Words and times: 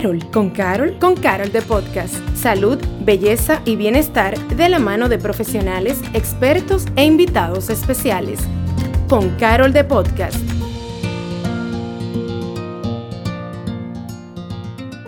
Carol, 0.00 0.30
con 0.30 0.48
Carol, 0.48 0.98
con 0.98 1.14
Carol 1.14 1.52
de 1.52 1.60
Podcast. 1.60 2.14
Salud, 2.34 2.78
belleza 3.02 3.60
y 3.66 3.76
bienestar 3.76 4.38
de 4.48 4.70
la 4.70 4.78
mano 4.78 5.10
de 5.10 5.18
profesionales, 5.18 6.00
expertos 6.14 6.86
e 6.96 7.04
invitados 7.04 7.68
especiales. 7.68 8.40
Con 9.10 9.36
Carol 9.36 9.74
de 9.74 9.84
Podcast. 9.84 10.38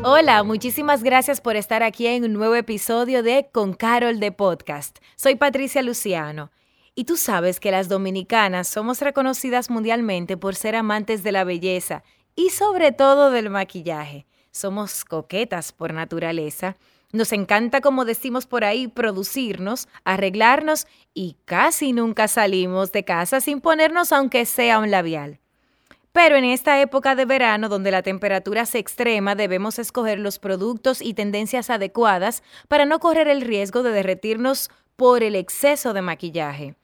Hola, 0.05 0.43
muchísimas 0.43 1.03
gracias 1.03 1.41
por 1.41 1.57
estar 1.57 1.83
aquí 1.83 2.07
en 2.07 2.25
un 2.25 2.35
nuevo 2.35 2.55
episodio 2.55 3.23
de 3.23 3.49
Con 3.51 3.73
Carol 3.73 4.21
de 4.21 4.31
Podcast. 4.31 4.99
Soy 5.17 5.37
Patricia 5.37 5.81
Luciano. 5.81 6.51
Y 6.95 7.05
tú 7.05 7.17
sabes 7.17 7.61
que 7.61 7.71
las 7.71 7.89
dominicanas 7.89 8.69
somos 8.69 9.01
reconocidas 9.01 9.71
mundialmente 9.71 10.37
por 10.37 10.55
ser 10.55 10.77
amantes 10.77 11.23
de 11.23 11.33
la 11.33 11.45
belleza 11.45 12.03
y 12.37 12.51
sobre 12.51 12.93
todo 12.93 13.31
del 13.31 13.49
maquillaje. 13.49 14.27
Somos 14.53 15.05
coquetas 15.05 15.73
por 15.73 15.95
naturaleza. 15.95 16.77
Nos 17.11 17.33
encanta, 17.33 17.81
como 17.81 18.05
decimos 18.05 18.47
por 18.47 18.65
ahí, 18.65 18.87
producirnos, 18.87 19.89
arreglarnos 20.05 20.87
y 21.15 21.37
casi 21.47 21.93
nunca 21.93 22.29
salimos 22.29 22.93
de 22.93 23.05
casa 23.05 23.41
sin 23.41 23.61
ponernos 23.61 24.13
aunque 24.13 24.45
sea 24.45 24.79
un 24.79 24.91
labial. 24.91 25.41
Pero 26.13 26.37
en 26.37 26.45
esta 26.45 26.81
época 26.83 27.15
de 27.15 27.25
verano, 27.25 27.71
donde 27.71 27.91
la 27.91 28.03
temperatura 28.03 28.67
se 28.67 28.79
extrema, 28.79 29.35
debemos 29.35 29.79
escoger 29.79 30.19
los 30.19 30.39
productos 30.39 31.01
y 31.01 31.15
tendencias 31.15 31.71
adecuadas 31.71 32.43
para 32.69 32.85
no 32.85 33.01
correr 33.01 33.29
el 33.29 33.41
riesgo 33.41 33.83
de 33.83 33.93
derretirnos 33.93 34.71
por 34.97 35.23
el 35.23 35.35
exceso 35.35 35.95
de 35.95 36.03
maquillaje. 36.03 36.75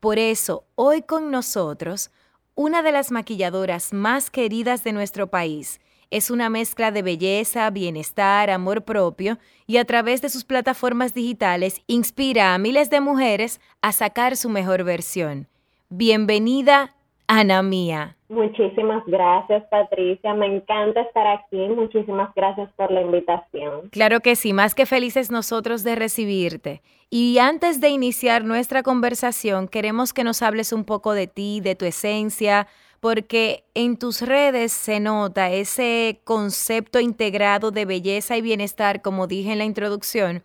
Por 0.00 0.18
eso, 0.18 0.64
hoy 0.74 1.02
con 1.02 1.30
nosotros, 1.30 2.10
una 2.54 2.82
de 2.82 2.92
las 2.92 3.10
maquilladoras 3.10 3.92
más 3.92 4.30
queridas 4.30 4.82
de 4.84 4.92
nuestro 4.92 5.26
país. 5.26 5.80
Es 6.10 6.30
una 6.30 6.48
mezcla 6.50 6.90
de 6.90 7.02
belleza, 7.02 7.70
bienestar, 7.70 8.50
amor 8.50 8.84
propio 8.84 9.38
y 9.66 9.78
a 9.78 9.84
través 9.84 10.22
de 10.22 10.28
sus 10.28 10.44
plataformas 10.44 11.14
digitales 11.14 11.82
inspira 11.86 12.54
a 12.54 12.58
miles 12.58 12.90
de 12.90 13.00
mujeres 13.00 13.60
a 13.82 13.92
sacar 13.92 14.36
su 14.36 14.48
mejor 14.48 14.84
versión. 14.84 15.48
Bienvenida, 15.88 16.94
Ana 17.26 17.62
Mía. 17.62 18.16
Muchísimas 18.28 19.04
gracias, 19.06 19.62
Patricia. 19.70 20.34
Me 20.34 20.46
encanta 20.46 21.02
estar 21.02 21.26
aquí. 21.26 21.68
Muchísimas 21.68 22.34
gracias 22.34 22.68
por 22.76 22.90
la 22.90 23.02
invitación. 23.02 23.88
Claro 23.90 24.20
que 24.20 24.34
sí, 24.34 24.52
más 24.52 24.74
que 24.74 24.86
felices 24.86 25.30
nosotros 25.30 25.84
de 25.84 25.94
recibirte. 25.94 26.82
Y 27.10 27.38
antes 27.38 27.80
de 27.80 27.90
iniciar 27.90 28.44
nuestra 28.44 28.82
conversación, 28.82 29.68
queremos 29.68 30.12
que 30.12 30.24
nos 30.24 30.42
hables 30.42 30.72
un 30.72 30.84
poco 30.84 31.12
de 31.12 31.28
ti, 31.28 31.60
de 31.60 31.76
tu 31.76 31.84
esencia, 31.84 32.66
porque 33.04 33.66
en 33.74 33.98
tus 33.98 34.22
redes 34.22 34.72
se 34.72 34.98
nota 34.98 35.50
ese 35.50 36.22
concepto 36.24 37.00
integrado 37.00 37.70
de 37.70 37.84
belleza 37.84 38.38
y 38.38 38.40
bienestar, 38.40 39.02
como 39.02 39.26
dije 39.26 39.52
en 39.52 39.58
la 39.58 39.66
introducción, 39.66 40.42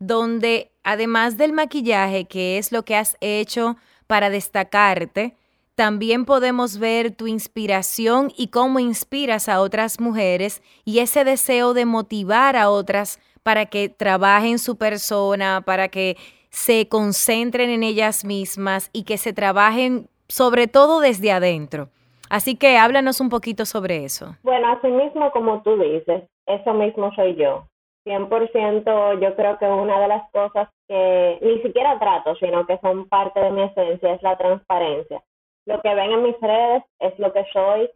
donde 0.00 0.72
además 0.82 1.36
del 1.36 1.52
maquillaje, 1.52 2.24
que 2.24 2.58
es 2.58 2.72
lo 2.72 2.84
que 2.84 2.96
has 2.96 3.16
hecho 3.20 3.76
para 4.08 4.28
destacarte, 4.28 5.36
también 5.76 6.24
podemos 6.24 6.78
ver 6.78 7.12
tu 7.12 7.28
inspiración 7.28 8.32
y 8.36 8.48
cómo 8.48 8.80
inspiras 8.80 9.48
a 9.48 9.60
otras 9.60 10.00
mujeres 10.00 10.62
y 10.84 10.98
ese 10.98 11.22
deseo 11.22 11.74
de 11.74 11.84
motivar 11.84 12.56
a 12.56 12.70
otras 12.70 13.20
para 13.44 13.66
que 13.66 13.88
trabajen 13.88 14.58
su 14.58 14.74
persona, 14.74 15.62
para 15.64 15.86
que 15.86 16.16
se 16.50 16.88
concentren 16.88 17.70
en 17.70 17.84
ellas 17.84 18.24
mismas 18.24 18.90
y 18.92 19.04
que 19.04 19.16
se 19.16 19.32
trabajen 19.32 20.08
sobre 20.26 20.66
todo 20.66 20.98
desde 20.98 21.30
adentro. 21.30 21.88
Así 22.30 22.56
que 22.56 22.78
háblanos 22.78 23.20
un 23.20 23.28
poquito 23.28 23.66
sobre 23.66 24.04
eso. 24.04 24.36
Bueno, 24.42 24.68
así 24.72 24.88
mismo 24.88 25.30
como 25.32 25.62
tú 25.62 25.76
dices, 25.76 26.22
eso 26.46 26.72
mismo 26.72 27.12
soy 27.14 27.34
yo. 27.34 27.66
100% 28.06 29.20
yo 29.20 29.36
creo 29.36 29.58
que 29.58 29.66
una 29.66 30.00
de 30.00 30.08
las 30.08 30.30
cosas 30.30 30.68
que 30.88 31.38
ni 31.42 31.60
siquiera 31.60 31.98
trato, 31.98 32.34
sino 32.36 32.64
que 32.66 32.78
son 32.78 33.06
parte 33.08 33.38
de 33.40 33.50
mi 33.50 33.62
esencia 33.64 34.14
es 34.14 34.22
la 34.22 34.38
transparencia 34.38 35.22
lo 35.70 35.80
que 35.80 35.94
ven 35.94 36.12
en 36.12 36.22
mis 36.22 36.40
redes 36.40 36.82
es 36.98 37.18
lo 37.18 37.32
que 37.32 37.44
soy. 37.52 37.90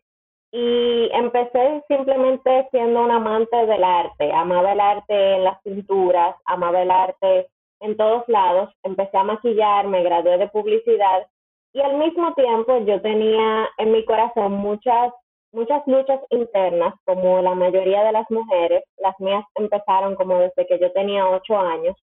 Y 0.52 1.10
empecé 1.12 1.82
simplemente 1.88 2.68
siendo 2.70 3.02
un 3.02 3.10
amante 3.10 3.56
del 3.66 3.82
arte, 3.82 4.32
amaba 4.32 4.72
el 4.72 4.80
arte 4.80 5.34
en 5.34 5.44
las 5.44 5.60
pinturas, 5.62 6.36
amaba 6.44 6.82
el 6.82 6.92
arte 6.92 7.48
en 7.80 7.96
todos 7.96 8.22
lados, 8.28 8.72
empecé 8.84 9.16
a 9.18 9.24
maquillar, 9.24 9.88
me 9.88 10.04
gradué 10.04 10.38
de 10.38 10.48
publicidad 10.48 11.26
y 11.74 11.80
al 11.80 11.98
mismo 11.98 12.32
tiempo 12.34 12.78
yo 12.86 13.02
tenía 13.02 13.68
en 13.78 13.92
mi 13.92 14.04
corazón 14.04 14.52
muchas 14.52 15.12
muchas 15.52 15.86
luchas 15.86 16.20
internas, 16.30 16.94
como 17.04 17.40
la 17.40 17.54
mayoría 17.54 18.02
de 18.02 18.10
las 18.10 18.28
mujeres, 18.28 18.82
las 18.96 19.14
mías 19.20 19.44
empezaron 19.54 20.16
como 20.16 20.38
desde 20.38 20.66
que 20.66 20.80
yo 20.80 20.90
tenía 20.92 21.28
ocho 21.28 21.56
años, 21.56 21.96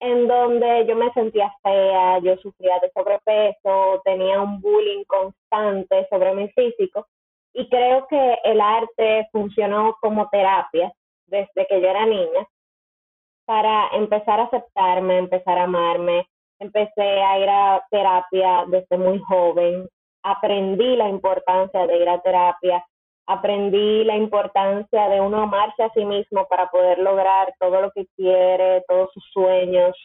en 0.00 0.26
donde 0.26 0.86
yo 0.86 0.96
me 0.96 1.12
sentía 1.12 1.54
fea, 1.62 2.18
yo 2.18 2.36
sufría 2.38 2.80
de 2.80 2.90
sobrepeso, 2.90 4.00
tenía 4.04 4.40
un 4.40 4.60
bullying 4.60 5.04
constante 5.04 6.08
sobre 6.10 6.34
mi 6.34 6.48
físico 6.48 7.06
y 7.52 7.68
creo 7.68 8.06
que 8.08 8.38
el 8.44 8.60
arte 8.60 9.28
funcionó 9.30 9.96
como 10.00 10.28
terapia 10.28 10.92
desde 11.26 11.66
que 11.66 11.80
yo 11.80 11.88
era 11.88 12.06
niña 12.06 12.46
para 13.44 13.88
empezar 13.92 14.40
a 14.40 14.44
aceptarme, 14.44 15.18
empezar 15.18 15.58
a 15.58 15.64
amarme. 15.64 16.26
Empecé 16.60 17.22
a 17.22 17.38
ir 17.38 17.48
a 17.48 17.84
terapia 17.90 18.64
desde 18.68 18.98
muy 18.98 19.18
joven, 19.20 19.88
aprendí 20.22 20.96
la 20.96 21.08
importancia 21.08 21.86
de 21.86 21.96
ir 21.96 22.08
a 22.08 22.20
terapia, 22.20 22.84
aprendí 23.26 24.04
la 24.04 24.16
importancia 24.16 25.08
de 25.08 25.20
uno 25.20 25.42
amarse 25.42 25.82
a 25.82 25.92
sí 25.94 26.04
mismo 26.04 26.46
para 26.48 26.68
poder 26.68 26.98
lograr 26.98 27.54
todo 27.58 27.80
lo 27.80 27.90
que 27.92 28.06
quiere, 28.16 28.84
todos 28.86 29.10
sus 29.14 29.24
sueños. 29.32 29.96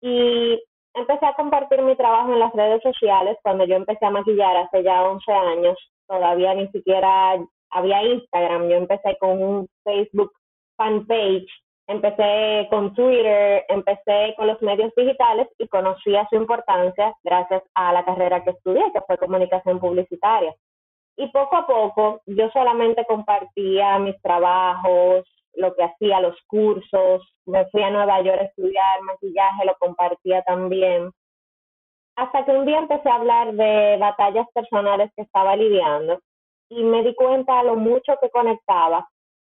Y 0.00 0.62
empecé 0.94 1.26
a 1.26 1.34
compartir 1.34 1.82
mi 1.82 1.96
trabajo 1.96 2.32
en 2.32 2.40
las 2.40 2.52
redes 2.52 2.82
sociales 2.82 3.36
cuando 3.42 3.64
yo 3.64 3.76
empecé 3.76 4.06
a 4.06 4.10
maquillar 4.10 4.56
hace 4.56 4.82
ya 4.82 5.02
11 5.02 5.32
años. 5.32 5.78
Todavía 6.06 6.54
ni 6.54 6.68
siquiera 6.68 7.36
había 7.70 8.02
Instagram, 8.04 8.68
yo 8.68 8.76
empecé 8.76 9.16
con 9.18 9.42
un 9.42 9.68
Facebook 9.84 10.32
fanpage, 10.76 11.48
empecé 11.92 12.66
con 12.70 12.94
Twitter, 12.94 13.64
empecé 13.68 14.34
con 14.36 14.46
los 14.46 14.60
medios 14.62 14.92
digitales 14.96 15.48
y 15.58 15.68
conocí 15.68 16.16
a 16.16 16.26
su 16.28 16.36
importancia 16.36 17.14
gracias 17.22 17.62
a 17.74 17.92
la 17.92 18.04
carrera 18.04 18.42
que 18.42 18.50
estudié, 18.50 18.82
que 18.92 19.00
fue 19.06 19.18
comunicación 19.18 19.78
publicitaria. 19.78 20.54
Y 21.16 21.28
poco 21.28 21.56
a 21.56 21.66
poco 21.66 22.22
yo 22.26 22.50
solamente 22.50 23.04
compartía 23.04 23.98
mis 23.98 24.20
trabajos, 24.22 25.24
lo 25.54 25.74
que 25.74 25.84
hacía, 25.84 26.20
los 26.20 26.36
cursos, 26.46 27.22
me 27.46 27.66
fui 27.66 27.82
a 27.82 27.90
Nueva 27.90 28.22
York 28.22 28.40
a 28.40 28.44
estudiar 28.44 29.02
maquillaje, 29.02 29.66
lo 29.66 29.74
compartía 29.78 30.42
también. 30.42 31.10
Hasta 32.16 32.44
que 32.44 32.52
un 32.52 32.66
día 32.66 32.78
empecé 32.78 33.08
a 33.08 33.16
hablar 33.16 33.52
de 33.52 33.96
batallas 33.98 34.46
personales 34.54 35.10
que 35.14 35.22
estaba 35.22 35.56
lidiando 35.56 36.20
y 36.70 36.82
me 36.84 37.02
di 37.02 37.14
cuenta 37.14 37.62
lo 37.62 37.76
mucho 37.76 38.16
que 38.20 38.30
conectaba 38.30 39.06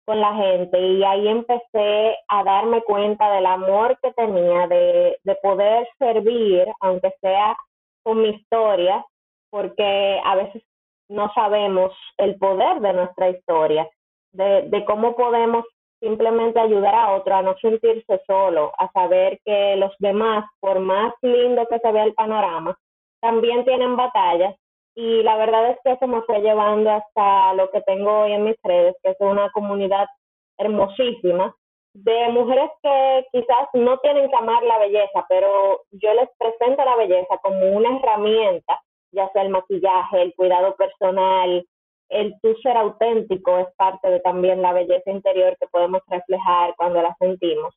con 0.06 0.20
la 0.20 0.34
gente 0.36 0.80
y 0.80 1.04
ahí 1.04 1.28
empecé 1.28 2.18
a 2.28 2.44
darme 2.44 2.82
cuenta 2.84 3.32
del 3.34 3.46
amor 3.46 3.98
que 4.02 4.12
tenía 4.14 4.68
de, 4.68 5.18
de 5.24 5.36
poder 5.36 5.88
servir, 6.00 6.68
aunque 6.80 7.14
sea 7.22 7.56
con 8.04 8.22
mi 8.22 8.30
historia, 8.30 9.06
porque 9.52 10.20
a 10.24 10.36
veces 10.36 10.64
no 11.12 11.32
sabemos 11.34 11.92
el 12.18 12.38
poder 12.38 12.80
de 12.80 12.94
nuestra 12.94 13.30
historia, 13.30 13.88
de, 14.32 14.84
cómo 14.86 15.16
podemos 15.16 15.66
simplemente 16.00 16.60
ayudar 16.60 16.96
a 16.96 17.12
otro 17.12 17.36
a 17.36 17.42
no 17.42 17.56
sentirse 17.58 18.22
solo, 18.26 18.72
a 18.80 18.90
saber 18.92 19.40
que 19.46 19.76
los 19.76 19.94
demás, 20.00 20.46
por 20.60 20.80
más 20.80 21.14
lindo 21.22 21.68
que 21.68 21.80
se 21.80 21.92
vea 21.92 22.06
el 22.06 22.14
panorama, 22.14 22.76
también 23.20 23.64
tienen 23.66 23.96
batallas. 23.96 24.56
Y 24.96 25.24
la 25.24 25.38
verdad 25.38 25.72
es 25.72 25.78
que 25.84 25.92
eso 25.92 26.08
me 26.08 26.22
fue 26.24 26.42
llevando 26.42 26.90
hasta 26.92 27.54
lo 27.54 27.70
que 27.72 27.82
tengo 27.82 28.22
hoy 28.22 28.34
en 28.34 28.44
mis 28.44 28.56
redes, 28.64 28.96
que 29.02 29.12
es 29.12 29.18
una 29.20 29.50
comunidad 29.52 30.08
hermosísima 30.58 31.56
de 31.94 32.30
mujeres 32.30 32.70
que 32.82 33.26
quizás 33.32 33.68
no 33.74 33.98
tienen 34.00 34.30
que 34.30 34.36
amar 34.36 34.64
la 34.64 34.80
belleza, 34.80 35.26
pero 35.28 35.82
yo 35.92 36.14
les 36.14 36.30
presento 36.38 36.86
la 36.86 36.96
belleza 36.96 37.38
como 37.42 37.70
una 37.70 37.98
herramienta 37.98 38.80
ya 39.12 39.30
sea 39.30 39.44
el 39.44 39.50
maquillaje, 39.50 40.22
el 40.22 40.34
cuidado 40.36 40.76
personal, 40.76 41.66
el 42.10 42.36
tú 42.42 42.56
ser 42.62 42.78
auténtico 42.78 43.58
es 43.60 43.68
parte 43.78 44.10
de 44.10 44.20
también 44.20 44.62
la 44.62 44.74
belleza 44.74 45.10
interior 45.12 45.56
que 45.60 45.68
podemos 45.68 46.02
reflejar 46.08 46.76
cuando 46.76 47.02
la 47.02 47.16
sentimos. 47.20 47.74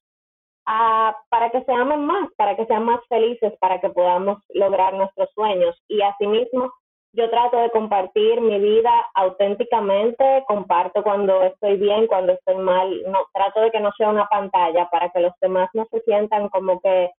Ah, 0.67 1.15
para 1.29 1.51
que 1.51 1.63
se 1.63 1.73
amen 1.73 2.07
más, 2.07 2.31
para 2.37 2.57
que 2.57 2.65
sean 2.67 2.85
más 2.85 3.01
felices, 3.09 3.53
para 3.61 3.81
que 3.81 3.91
podamos 3.91 4.39
lograr 4.49 4.95
nuestros 4.95 5.29
sueños. 5.35 5.77
Y 5.89 6.01
asimismo, 6.01 6.73
yo 7.15 7.31
trato 7.31 7.59
de 7.59 7.71
compartir 7.71 8.41
mi 8.41 8.59
vida 8.59 8.91
auténticamente, 9.15 10.45
comparto 10.47 11.03
cuando 11.03 11.43
estoy 11.45 11.77
bien, 11.77 12.09
cuando 12.09 12.33
estoy 12.33 12.57
mal, 12.57 13.03
no 13.07 13.21
trato 13.33 13.61
de 13.61 13.71
que 13.71 13.81
no 13.81 13.93
sea 13.97 14.09
una 14.09 14.27
pantalla 14.27 14.89
para 14.91 15.11
que 15.11 15.21
los 15.21 15.33
demás 15.41 15.69
no 15.75 15.87
se 15.91 16.01
sientan 16.01 16.49
como 16.49 16.81
que 16.81 17.11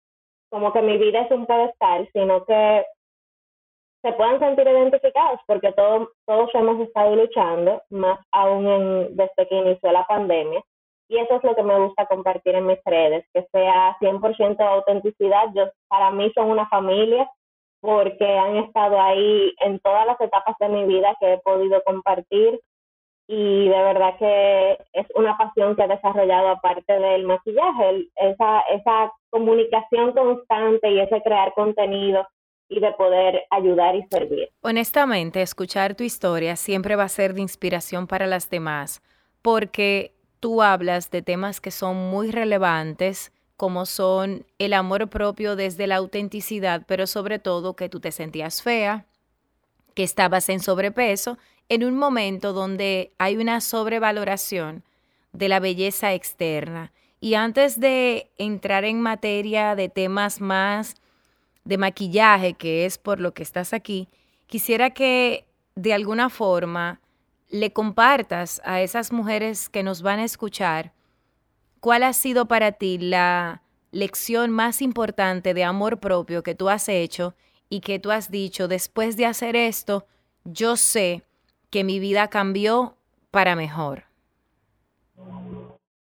como 0.50 0.72
que 0.72 0.82
mi 0.82 0.98
vida 0.98 1.22
es 1.22 1.32
un 1.32 1.46
pedestal, 1.46 2.08
sino 2.14 2.46
que 2.46 2.86
se 4.04 4.14
puedan 4.14 4.40
sentir 4.40 4.68
identificados, 4.68 5.40
porque 5.48 5.72
todos 5.72 6.10
todos 6.26 6.50
hemos 6.54 6.80
estado 6.82 7.16
luchando, 7.16 7.82
más 7.90 8.20
aún 8.32 9.16
desde 9.16 9.48
que 9.48 9.56
inició 9.56 9.92
la 9.92 10.06
pandemia. 10.06 10.62
Y 11.08 11.18
eso 11.18 11.36
es 11.36 11.44
lo 11.44 11.56
que 11.56 11.64
me 11.64 11.80
gusta 11.80 12.06
compartir 12.08 12.56
en 12.56 12.66
mis 12.66 12.80
redes, 12.84 13.26
que 13.34 13.46
sea 13.52 13.96
100% 14.02 14.60
autenticidad. 14.60 15.46
Yo, 15.54 15.70
para 15.88 16.12
mí 16.12 16.32
son 16.34 16.50
una 16.50 16.68
familia 16.68 17.30
porque 17.86 18.26
han 18.26 18.58
estado 18.58 19.00
ahí 19.00 19.54
en 19.60 19.80
todas 19.80 20.06
las 20.08 20.20
etapas 20.20 20.56
de 20.60 20.70
mi 20.70 20.86
vida 20.86 21.16
que 21.20 21.34
he 21.34 21.38
podido 21.40 21.82
compartir 21.84 22.60
y 23.28 23.68
de 23.68 23.84
verdad 23.84 24.18
que 24.20 24.78
es 24.94 25.08
una 25.16 25.38
pasión 25.38 25.76
que 25.76 25.84
he 25.84 25.88
desarrollado 25.88 26.50
aparte 26.50 26.94
del 26.94 27.24
maquillaje, 27.24 28.08
esa, 28.16 28.62
esa 28.72 29.12
comunicación 29.30 30.14
constante 30.14 30.92
y 30.92 31.00
ese 31.00 31.22
crear 31.22 31.54
contenido 31.54 32.28
y 32.70 32.80
de 32.80 32.92
poder 32.94 33.44
ayudar 33.52 33.96
y 33.96 34.04
servir. 34.10 34.50
Honestamente, 34.62 35.42
escuchar 35.42 35.96
tu 35.96 36.04
historia 36.04 36.56
siempre 36.56 36.96
va 36.96 37.04
a 37.04 37.10
ser 37.10 37.34
de 37.34 37.42
inspiración 37.42 38.08
para 38.08 38.28
las 38.28 38.50
demás, 38.50 39.02
porque 39.42 40.14
tú 40.40 40.62
hablas 40.62 41.12
de 41.12 41.22
temas 41.22 41.62
que 41.62 41.72
son 41.72 42.10
muy 42.10 42.32
relevantes, 42.32 43.32
como 43.58 43.86
son 43.86 44.46
el 44.60 44.74
amor 44.74 45.10
propio 45.10 45.56
desde 45.56 45.88
la 45.88 45.98
autenticidad, 45.98 46.84
pero 46.88 47.08
sobre 47.08 47.40
todo 47.40 47.76
que 47.76 47.90
tú 47.90 48.00
te 48.00 48.12
sentías 48.12 48.62
fea, 48.62 49.06
que 49.94 50.04
estabas 50.04 50.50
en 50.50 50.60
sobrepeso, 50.60 51.38
en 51.70 51.84
un 51.84 51.98
momento 51.98 52.54
donde 52.54 53.14
hay 53.18 53.38
una 53.38 53.62
sobrevaloración 53.62 54.84
de 55.32 55.50
la 55.50 55.60
belleza 55.60 56.14
externa. 56.14 56.92
Y 57.20 57.36
antes 57.36 57.80
de 57.80 58.30
entrar 58.38 58.86
en 58.86 59.02
materia 59.02 59.76
de 59.76 59.90
temas 59.90 60.42
más 60.42 60.96
de 61.64 61.78
maquillaje, 61.78 62.54
que 62.54 62.86
es 62.86 62.98
por 62.98 63.20
lo 63.20 63.34
que 63.34 63.44
estás 63.44 63.74
aquí, 63.74 64.08
quisiera 64.48 64.92
que 64.92 65.46
de 65.76 65.94
alguna 65.94 66.30
forma 66.30 67.02
le 67.50 67.72
compartas 67.72 68.62
a 68.66 68.82
esas 68.82 69.12
mujeres 69.12 69.70
que 69.70 69.82
nos 69.84 70.02
van 70.02 70.20
a 70.20 70.26
escuchar 70.26 70.94
cuál 71.86 72.02
ha 72.02 72.14
sido 72.14 72.48
para 72.48 72.72
ti 72.72 72.98
la 72.98 73.62
lección 73.92 74.50
más 74.50 74.82
importante 74.82 75.54
de 75.54 75.64
amor 75.64 76.00
propio 76.00 76.42
que 76.42 76.56
tú 76.56 76.68
has 76.68 76.90
hecho 76.90 77.36
y 77.70 77.82
que 77.82 78.00
tú 78.00 78.10
has 78.10 78.32
dicho, 78.32 78.68
después 78.68 79.18
de 79.18 79.28
hacer 79.28 79.56
esto, 79.56 80.06
yo 80.46 80.78
sé 80.78 81.22
que 81.70 81.84
mi 81.84 82.00
vida 82.00 82.28
cambió 82.28 82.96
para 83.30 83.56
mejor. 83.56 84.06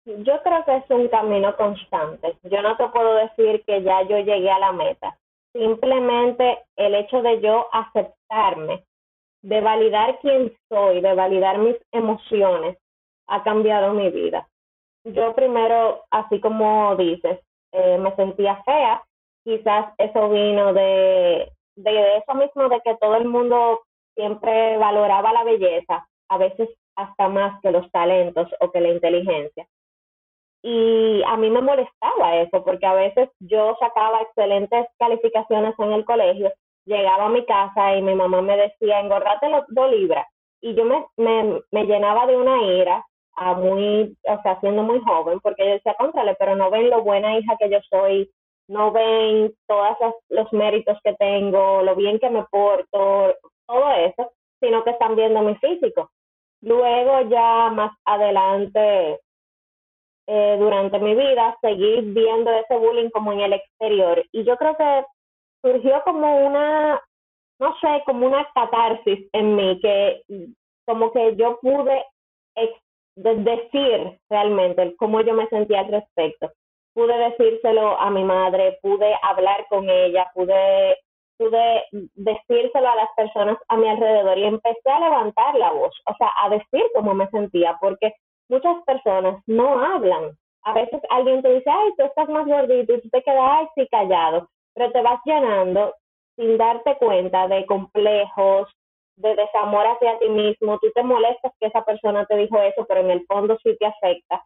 Yo 0.06 0.42
creo 0.42 0.64
que 0.64 0.74
es 0.74 0.84
un 0.88 1.06
camino 1.08 1.54
constante. 1.54 2.34
Yo 2.44 2.62
no 2.62 2.78
te 2.78 2.88
puedo 2.88 3.16
decir 3.16 3.62
que 3.66 3.82
ya 3.82 4.00
yo 4.08 4.16
llegué 4.20 4.50
a 4.50 4.58
la 4.60 4.72
meta 4.72 5.18
simplemente 5.52 6.60
el 6.76 6.94
hecho 6.94 7.20
de 7.20 7.42
yo 7.42 7.68
aceptarme, 7.74 8.84
de 9.42 9.60
validar 9.60 10.18
quién 10.22 10.50
soy, 10.70 11.02
de 11.02 11.14
validar 11.14 11.58
mis 11.58 11.76
emociones, 11.92 12.78
ha 13.26 13.42
cambiado 13.42 13.92
mi 13.92 14.08
vida. 14.08 14.48
Yo 15.04 15.34
primero, 15.34 16.04
así 16.10 16.40
como 16.40 16.96
dices, 16.96 17.38
eh, 17.72 17.98
me 17.98 18.14
sentía 18.16 18.62
fea, 18.64 19.02
quizás 19.44 19.92
eso 19.98 20.30
vino 20.30 20.72
de, 20.72 21.52
de 21.76 22.16
eso 22.16 22.34
mismo, 22.34 22.68
de 22.68 22.80
que 22.80 22.96
todo 22.96 23.16
el 23.16 23.26
mundo 23.26 23.80
siempre 24.14 24.78
valoraba 24.78 25.32
la 25.32 25.44
belleza, 25.44 26.06
a 26.28 26.38
veces 26.38 26.70
hasta 26.96 27.28
más 27.28 27.60
que 27.60 27.70
los 27.70 27.90
talentos 27.90 28.48
o 28.60 28.70
que 28.70 28.80
la 28.80 28.88
inteligencia. 28.88 29.66
Y 30.62 31.22
a 31.26 31.36
mí 31.36 31.50
me 31.50 31.60
molestaba 31.60 32.36
eso, 32.36 32.64
porque 32.64 32.86
a 32.86 32.94
veces 32.94 33.28
yo 33.40 33.76
sacaba 33.78 34.22
excelentes 34.22 34.86
calificaciones 34.98 35.74
en 35.78 35.92
el 35.92 36.06
colegio, 36.06 36.50
llegaba 36.86 37.26
a 37.26 37.28
mi 37.28 37.44
casa 37.44 37.96
y 37.96 38.02
mi 38.02 38.14
mamá 38.14 38.40
me 38.40 38.56
decía, 38.56 39.00
engordate 39.00 39.50
los 39.50 39.64
dos 39.68 39.90
libras. 39.90 40.26
Y 40.62 40.74
yo 40.74 40.86
me, 40.86 41.04
me, 41.18 41.60
me 41.70 41.84
llenaba 41.84 42.26
de 42.26 42.38
una 42.38 42.62
ira, 42.62 43.04
a 43.36 43.54
muy, 43.54 44.16
o 44.26 44.42
sea, 44.42 44.60
siendo 44.60 44.82
muy 44.82 45.00
joven, 45.00 45.40
porque 45.40 45.64
yo 45.64 45.72
decía, 45.72 45.94
contrale, 45.98 46.36
pero 46.38 46.56
no 46.56 46.70
ven 46.70 46.90
lo 46.90 47.02
buena 47.02 47.36
hija 47.38 47.56
que 47.58 47.70
yo 47.70 47.78
soy, 47.90 48.30
no 48.68 48.92
ven 48.92 49.52
todos 49.66 49.96
los 50.28 50.52
méritos 50.52 50.98
que 51.02 51.14
tengo, 51.14 51.82
lo 51.82 51.94
bien 51.94 52.18
que 52.18 52.30
me 52.30 52.44
porto, 52.44 53.34
todo 53.66 53.90
eso, 53.92 54.32
sino 54.60 54.84
que 54.84 54.90
están 54.90 55.16
viendo 55.16 55.42
mi 55.42 55.54
físico. 55.56 56.10
Luego 56.62 57.28
ya 57.28 57.70
más 57.70 57.92
adelante 58.06 59.20
eh, 60.26 60.56
durante 60.58 60.98
mi 60.98 61.14
vida 61.14 61.56
seguir 61.60 62.02
viendo 62.14 62.50
ese 62.50 62.76
bullying 62.76 63.10
como 63.10 63.32
en 63.32 63.40
el 63.40 63.52
exterior. 63.52 64.24
Y 64.32 64.44
yo 64.44 64.56
creo 64.56 64.74
que 64.76 65.04
surgió 65.62 66.02
como 66.04 66.46
una, 66.46 67.02
no 67.58 67.76
sé, 67.80 68.02
como 68.06 68.26
una 68.26 68.48
catarsis 68.54 69.28
en 69.32 69.56
mí, 69.56 69.78
que 69.80 70.22
como 70.86 71.12
que 71.12 71.36
yo 71.36 71.58
pude 71.60 72.04
decir 73.16 74.18
realmente 74.28 74.94
cómo 74.96 75.20
yo 75.20 75.34
me 75.34 75.46
sentía 75.48 75.80
al 75.80 75.88
respecto. 75.88 76.50
Pude 76.94 77.16
decírselo 77.16 77.98
a 78.00 78.10
mi 78.10 78.24
madre, 78.24 78.78
pude 78.82 79.16
hablar 79.22 79.66
con 79.68 79.88
ella, 79.88 80.30
pude, 80.34 80.96
pude 81.36 81.84
decírselo 82.14 82.88
a 82.88 82.96
las 82.96 83.08
personas 83.16 83.58
a 83.68 83.76
mi 83.76 83.88
alrededor 83.88 84.38
y 84.38 84.44
empecé 84.44 84.90
a 84.90 85.00
levantar 85.00 85.54
la 85.56 85.72
voz, 85.72 85.94
o 86.06 86.14
sea, 86.16 86.30
a 86.42 86.50
decir 86.50 86.82
cómo 86.94 87.14
me 87.14 87.28
sentía, 87.28 87.76
porque 87.80 88.12
muchas 88.48 88.82
personas 88.84 89.42
no 89.46 89.84
hablan. 89.84 90.36
A 90.62 90.72
veces 90.72 91.00
alguien 91.10 91.42
te 91.42 91.54
dice, 91.54 91.68
ay, 91.68 91.92
tú 91.98 92.04
estás 92.04 92.28
más 92.28 92.46
gordito 92.46 92.94
y 92.94 93.00
tú 93.00 93.08
te 93.10 93.22
quedas 93.22 93.68
así 93.68 93.86
callado, 93.88 94.48
pero 94.74 94.92
te 94.92 95.02
vas 95.02 95.20
llenando 95.24 95.94
sin 96.36 96.56
darte 96.56 96.96
cuenta 96.96 97.48
de 97.48 97.66
complejos, 97.66 98.68
de 99.16 99.34
desamor 99.34 99.86
hacia 99.86 100.18
ti 100.18 100.28
mismo, 100.28 100.78
tú 100.78 100.90
te 100.94 101.02
molestas 101.02 101.52
que 101.60 101.66
esa 101.66 101.84
persona 101.84 102.26
te 102.26 102.36
dijo 102.36 102.60
eso, 102.60 102.84
pero 102.86 103.00
en 103.00 103.10
el 103.10 103.24
fondo 103.26 103.56
sí 103.62 103.76
te 103.78 103.86
afecta. 103.86 104.44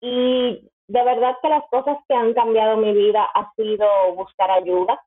Y 0.00 0.68
de 0.88 1.04
verdad 1.04 1.36
que 1.42 1.48
las 1.48 1.64
cosas 1.70 1.98
que 2.08 2.14
han 2.14 2.32
cambiado 2.34 2.76
mi 2.76 2.92
vida 2.92 3.28
ha 3.34 3.52
sido 3.54 3.86
buscar 4.14 4.50
ayuda, 4.50 5.00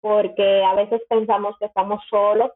porque 0.00 0.64
a 0.64 0.74
veces 0.74 1.00
pensamos 1.08 1.56
que 1.58 1.66
estamos 1.66 2.02
solos 2.10 2.50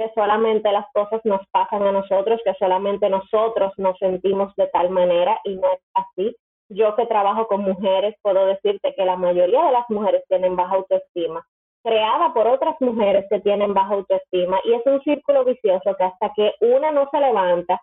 que 0.00 0.10
solamente 0.14 0.72
las 0.72 0.86
cosas 0.94 1.20
nos 1.24 1.42
pasan 1.50 1.82
a 1.82 1.92
nosotros, 1.92 2.40
que 2.42 2.54
solamente 2.54 3.10
nosotros 3.10 3.74
nos 3.76 3.98
sentimos 3.98 4.54
de 4.56 4.66
tal 4.68 4.88
manera 4.88 5.38
y 5.44 5.56
no 5.56 5.70
es 5.72 5.80
así. 5.92 6.34
Yo 6.70 6.96
que 6.96 7.04
trabajo 7.04 7.46
con 7.46 7.60
mujeres, 7.60 8.14
puedo 8.22 8.46
decirte 8.46 8.94
que 8.94 9.04
la 9.04 9.16
mayoría 9.16 9.62
de 9.66 9.72
las 9.72 9.84
mujeres 9.90 10.24
tienen 10.26 10.56
baja 10.56 10.76
autoestima, 10.76 11.46
creada 11.82 12.32
por 12.34 12.46
otras 12.46 12.76
mujeres 12.80 13.26
que 13.30 13.40
tienen 13.40 13.74
baja 13.74 13.94
autoestima 13.94 14.60
y 14.64 14.74
es 14.74 14.82
un 14.86 15.00
círculo 15.02 15.44
vicioso 15.44 15.94
que 15.96 16.04
hasta 16.04 16.32
que 16.34 16.54
una 16.60 16.90
no 16.90 17.08
se 17.10 17.20
levanta 17.20 17.80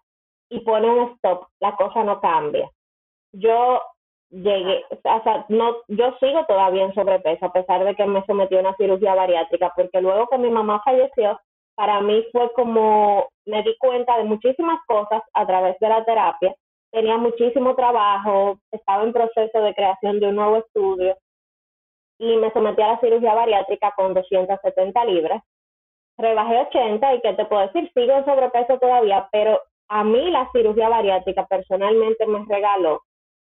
y 0.49 0.59
pone 0.61 0.89
un 0.89 1.11
stop, 1.15 1.47
la 1.59 1.75
cosa 1.75 2.03
no 2.03 2.19
cambia. 2.21 2.69
Yo 3.33 3.81
llegué, 4.29 4.83
o 4.91 5.23
sea, 5.23 5.45
no, 5.49 5.77
yo 5.87 6.15
sigo 6.19 6.45
todavía 6.45 6.85
en 6.85 6.93
sobrepeso 6.93 7.45
a 7.45 7.53
pesar 7.53 7.83
de 7.83 7.95
que 7.95 8.05
me 8.05 8.23
sometí 8.25 8.55
a 8.55 8.59
una 8.59 8.75
cirugía 8.75 9.15
bariátrica, 9.15 9.73
porque 9.75 10.01
luego 10.01 10.27
que 10.27 10.37
mi 10.37 10.49
mamá 10.49 10.81
falleció, 10.83 11.39
para 11.75 12.01
mí 12.01 12.25
fue 12.31 12.51
como 12.53 13.27
me 13.45 13.63
di 13.63 13.75
cuenta 13.77 14.17
de 14.17 14.23
muchísimas 14.23 14.79
cosas 14.87 15.21
a 15.33 15.45
través 15.45 15.77
de 15.79 15.89
la 15.89 16.03
terapia. 16.05 16.55
Tenía 16.91 17.17
muchísimo 17.17 17.75
trabajo, 17.75 18.59
estaba 18.71 19.03
en 19.03 19.13
proceso 19.13 19.61
de 19.61 19.73
creación 19.73 20.19
de 20.19 20.27
un 20.27 20.35
nuevo 20.35 20.57
estudio 20.57 21.15
y 22.19 22.35
me 22.37 22.51
sometí 22.51 22.81
a 22.81 22.93
la 22.93 22.99
cirugía 22.99 23.33
bariátrica 23.33 23.93
con 23.95 24.13
270 24.13 25.05
libras. 25.05 25.43
Rebajé 26.17 26.59
80 26.69 27.15
y 27.15 27.21
qué 27.21 27.33
te 27.33 27.45
puedo 27.45 27.61
decir, 27.67 27.91
sigo 27.93 28.13
en 28.13 28.25
sobrepeso 28.25 28.79
todavía, 28.79 29.27
pero 29.31 29.61
a 29.89 30.03
mí 30.03 30.31
la 30.31 30.49
cirugía 30.51 30.89
bariátrica 30.89 31.45
personalmente 31.45 32.25
me 32.25 32.43
regaló 32.45 33.01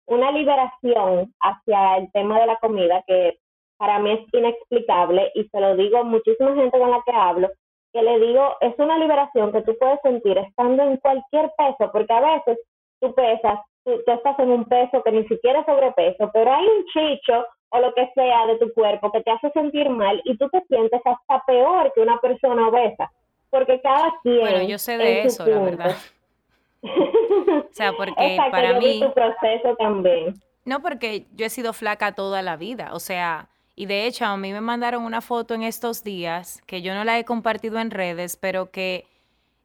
una 0.07 0.31
liberación 0.31 1.33
hacia 1.39 1.97
el 1.97 2.11
tema 2.11 2.39
de 2.39 2.47
la 2.47 2.57
comida 2.57 3.03
que 3.07 3.37
para 3.77 3.99
mí 3.99 4.11
es 4.11 4.33
inexplicable 4.33 5.31
y 5.35 5.47
se 5.47 5.59
lo 5.59 5.75
digo 5.75 5.97
a 5.97 6.03
muchísima 6.03 6.55
gente 6.55 6.77
con 6.77 6.91
la 6.91 7.01
que 7.05 7.11
hablo, 7.11 7.49
que 7.91 8.01
le 8.01 8.19
digo, 8.19 8.55
es 8.61 8.73
una 8.77 8.97
liberación 8.97 9.51
que 9.51 9.61
tú 9.61 9.75
puedes 9.79 9.99
sentir 10.01 10.37
estando 10.37 10.83
en 10.83 10.97
cualquier 10.97 11.51
peso, 11.57 11.91
porque 11.91 12.13
a 12.13 12.21
veces 12.21 12.59
tú 12.99 13.13
pesas, 13.13 13.59
tú, 13.83 14.01
estás 14.05 14.39
en 14.39 14.51
un 14.51 14.65
peso 14.65 15.03
que 15.03 15.11
ni 15.11 15.27
siquiera 15.27 15.59
es 15.59 15.65
sobrepeso, 15.65 16.29
pero 16.33 16.53
hay 16.53 16.65
un 16.65 16.85
chicho 16.85 17.45
o 17.73 17.79
lo 17.79 17.93
que 17.95 18.07
sea 18.13 18.45
de 18.45 18.57
tu 18.59 18.71
cuerpo 18.73 19.11
que 19.11 19.21
te 19.21 19.31
hace 19.31 19.49
sentir 19.49 19.89
mal 19.89 20.21
y 20.25 20.37
tú 20.37 20.47
te 20.49 20.61
sientes 20.67 21.01
hasta 21.03 21.43
peor 21.45 21.91
que 21.93 22.01
una 22.01 22.19
persona 22.19 22.67
obesa, 22.67 23.11
porque 23.49 23.81
cada 23.81 24.13
quien... 24.21 24.41
Bueno, 24.41 24.61
yo 24.61 24.77
sé 24.77 24.97
de 24.97 25.23
eso, 25.23 25.45
la 25.47 25.59
verdad. 25.59 25.95
o 26.83 27.67
sea, 27.71 27.93
porque 27.93 28.37
para 28.51 28.79
mí... 28.79 28.99
tu 28.99 29.11
proceso 29.11 29.75
también. 29.77 30.35
No, 30.65 30.81
porque 30.81 31.25
yo 31.35 31.47
he 31.47 31.49
sido 31.49 31.73
flaca 31.73 32.11
toda 32.11 32.43
la 32.43 32.57
vida, 32.57 32.91
o 32.93 32.99
sea, 32.99 33.49
y 33.75 33.87
de 33.87 34.05
hecho, 34.05 34.25
a 34.25 34.37
mí 34.37 34.53
me 34.53 34.61
mandaron 34.61 35.03
una 35.03 35.21
foto 35.21 35.55
en 35.55 35.63
estos 35.63 36.03
días, 36.03 36.61
que 36.67 36.83
yo 36.83 36.93
no 36.93 37.03
la 37.03 37.17
he 37.17 37.25
compartido 37.25 37.79
en 37.79 37.89
redes, 37.89 38.37
pero 38.37 38.69
que 38.69 39.05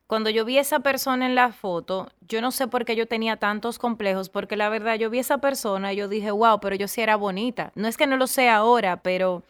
cuando 0.08 0.30
yo 0.30 0.46
vi 0.46 0.56
esa 0.56 0.80
persona 0.80 1.26
en 1.26 1.34
la 1.34 1.52
foto, 1.52 2.10
yo 2.26 2.40
no 2.40 2.50
sé 2.50 2.66
por 2.66 2.86
qué 2.86 2.96
yo 2.96 3.06
tenía 3.06 3.36
tantos 3.36 3.78
complejos, 3.78 4.30
porque 4.30 4.56
la 4.56 4.70
verdad 4.70 4.94
yo 4.94 5.10
vi 5.10 5.18
a 5.18 5.20
esa 5.20 5.36
persona 5.36 5.92
y 5.92 5.96
yo 5.96 6.08
dije, 6.08 6.30
wow, 6.30 6.60
pero 6.60 6.74
yo 6.74 6.88
sí 6.88 7.02
era 7.02 7.14
bonita. 7.14 7.72
No 7.74 7.88
es 7.88 7.98
que 7.98 8.06
no 8.06 8.16
lo 8.16 8.26
sea 8.26 8.56
ahora, 8.56 9.02
pero 9.02 9.42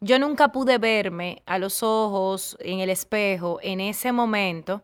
yo 0.00 0.18
nunca 0.18 0.48
pude 0.48 0.78
verme 0.78 1.42
a 1.44 1.58
los 1.58 1.82
ojos 1.82 2.56
en 2.60 2.80
el 2.80 2.88
espejo 2.88 3.58
en 3.62 3.80
ese 3.80 4.10
momento 4.10 4.82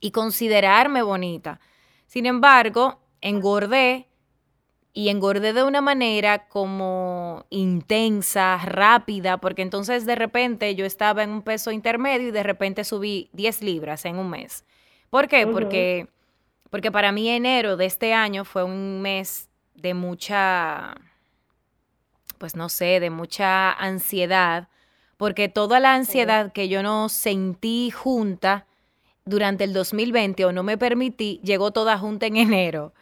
y 0.00 0.12
considerarme 0.12 1.02
bonita. 1.02 1.60
Sin 2.06 2.24
embargo, 2.24 2.98
engordé 3.20 4.08
y 4.96 5.10
engordé 5.10 5.52
de 5.52 5.62
una 5.62 5.82
manera 5.82 6.48
como 6.48 7.44
intensa, 7.50 8.56
rápida, 8.64 9.36
porque 9.36 9.60
entonces 9.60 10.06
de 10.06 10.14
repente 10.14 10.74
yo 10.74 10.86
estaba 10.86 11.22
en 11.22 11.28
un 11.28 11.42
peso 11.42 11.70
intermedio 11.70 12.28
y 12.28 12.30
de 12.30 12.42
repente 12.42 12.82
subí 12.82 13.28
10 13.34 13.60
libras 13.60 14.06
en 14.06 14.16
un 14.16 14.30
mes. 14.30 14.64
¿Por 15.10 15.28
qué? 15.28 15.46
Porque 15.46 16.08
porque 16.70 16.90
para 16.90 17.12
mí 17.12 17.28
enero 17.28 17.76
de 17.76 17.84
este 17.84 18.14
año 18.14 18.46
fue 18.46 18.64
un 18.64 19.02
mes 19.02 19.50
de 19.74 19.92
mucha 19.92 20.94
pues 22.38 22.56
no 22.56 22.70
sé, 22.70 22.98
de 22.98 23.10
mucha 23.10 23.72
ansiedad, 23.72 24.68
porque 25.18 25.50
toda 25.50 25.78
la 25.78 25.94
ansiedad 25.94 26.52
que 26.52 26.68
yo 26.70 26.82
no 26.82 27.10
sentí 27.10 27.90
junta 27.90 28.64
durante 29.26 29.64
el 29.64 29.74
2020 29.74 30.46
o 30.46 30.52
no 30.52 30.62
me 30.62 30.78
permití, 30.78 31.38
llegó 31.44 31.70
toda 31.70 31.98
junta 31.98 32.24
en 32.24 32.38
enero 32.38 32.94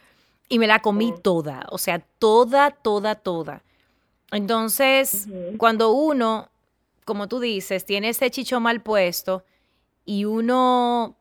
y 0.47 0.59
me 0.59 0.67
la 0.67 0.79
comí 0.79 1.13
toda, 1.23 1.65
o 1.69 1.77
sea, 1.77 1.99
toda, 1.99 2.71
toda, 2.71 3.15
toda. 3.15 3.63
Entonces, 4.31 5.27
cuando 5.57 5.91
uno, 5.91 6.49
como 7.03 7.27
tú 7.27 7.39
dices, 7.39 7.85
tiene 7.85 8.09
ese 8.09 8.29
chicho 8.31 8.59
mal 8.59 8.81
puesto 8.81 9.43
y 10.05 10.25
uno, 10.25 11.17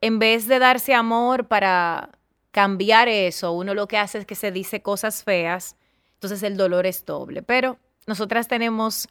en 0.00 0.18
vez 0.18 0.46
de 0.46 0.58
darse 0.58 0.94
amor 0.94 1.48
para 1.48 2.10
cambiar 2.50 3.08
eso, 3.08 3.52
uno 3.52 3.74
lo 3.74 3.88
que 3.88 3.98
hace 3.98 4.18
es 4.18 4.26
que 4.26 4.34
se 4.34 4.52
dice 4.52 4.82
cosas 4.82 5.22
feas, 5.22 5.76
entonces 6.14 6.42
el 6.42 6.56
dolor 6.56 6.86
es 6.86 7.04
doble. 7.04 7.42
Pero 7.42 7.78
nosotras 8.06 8.48
tenemos 8.48 9.08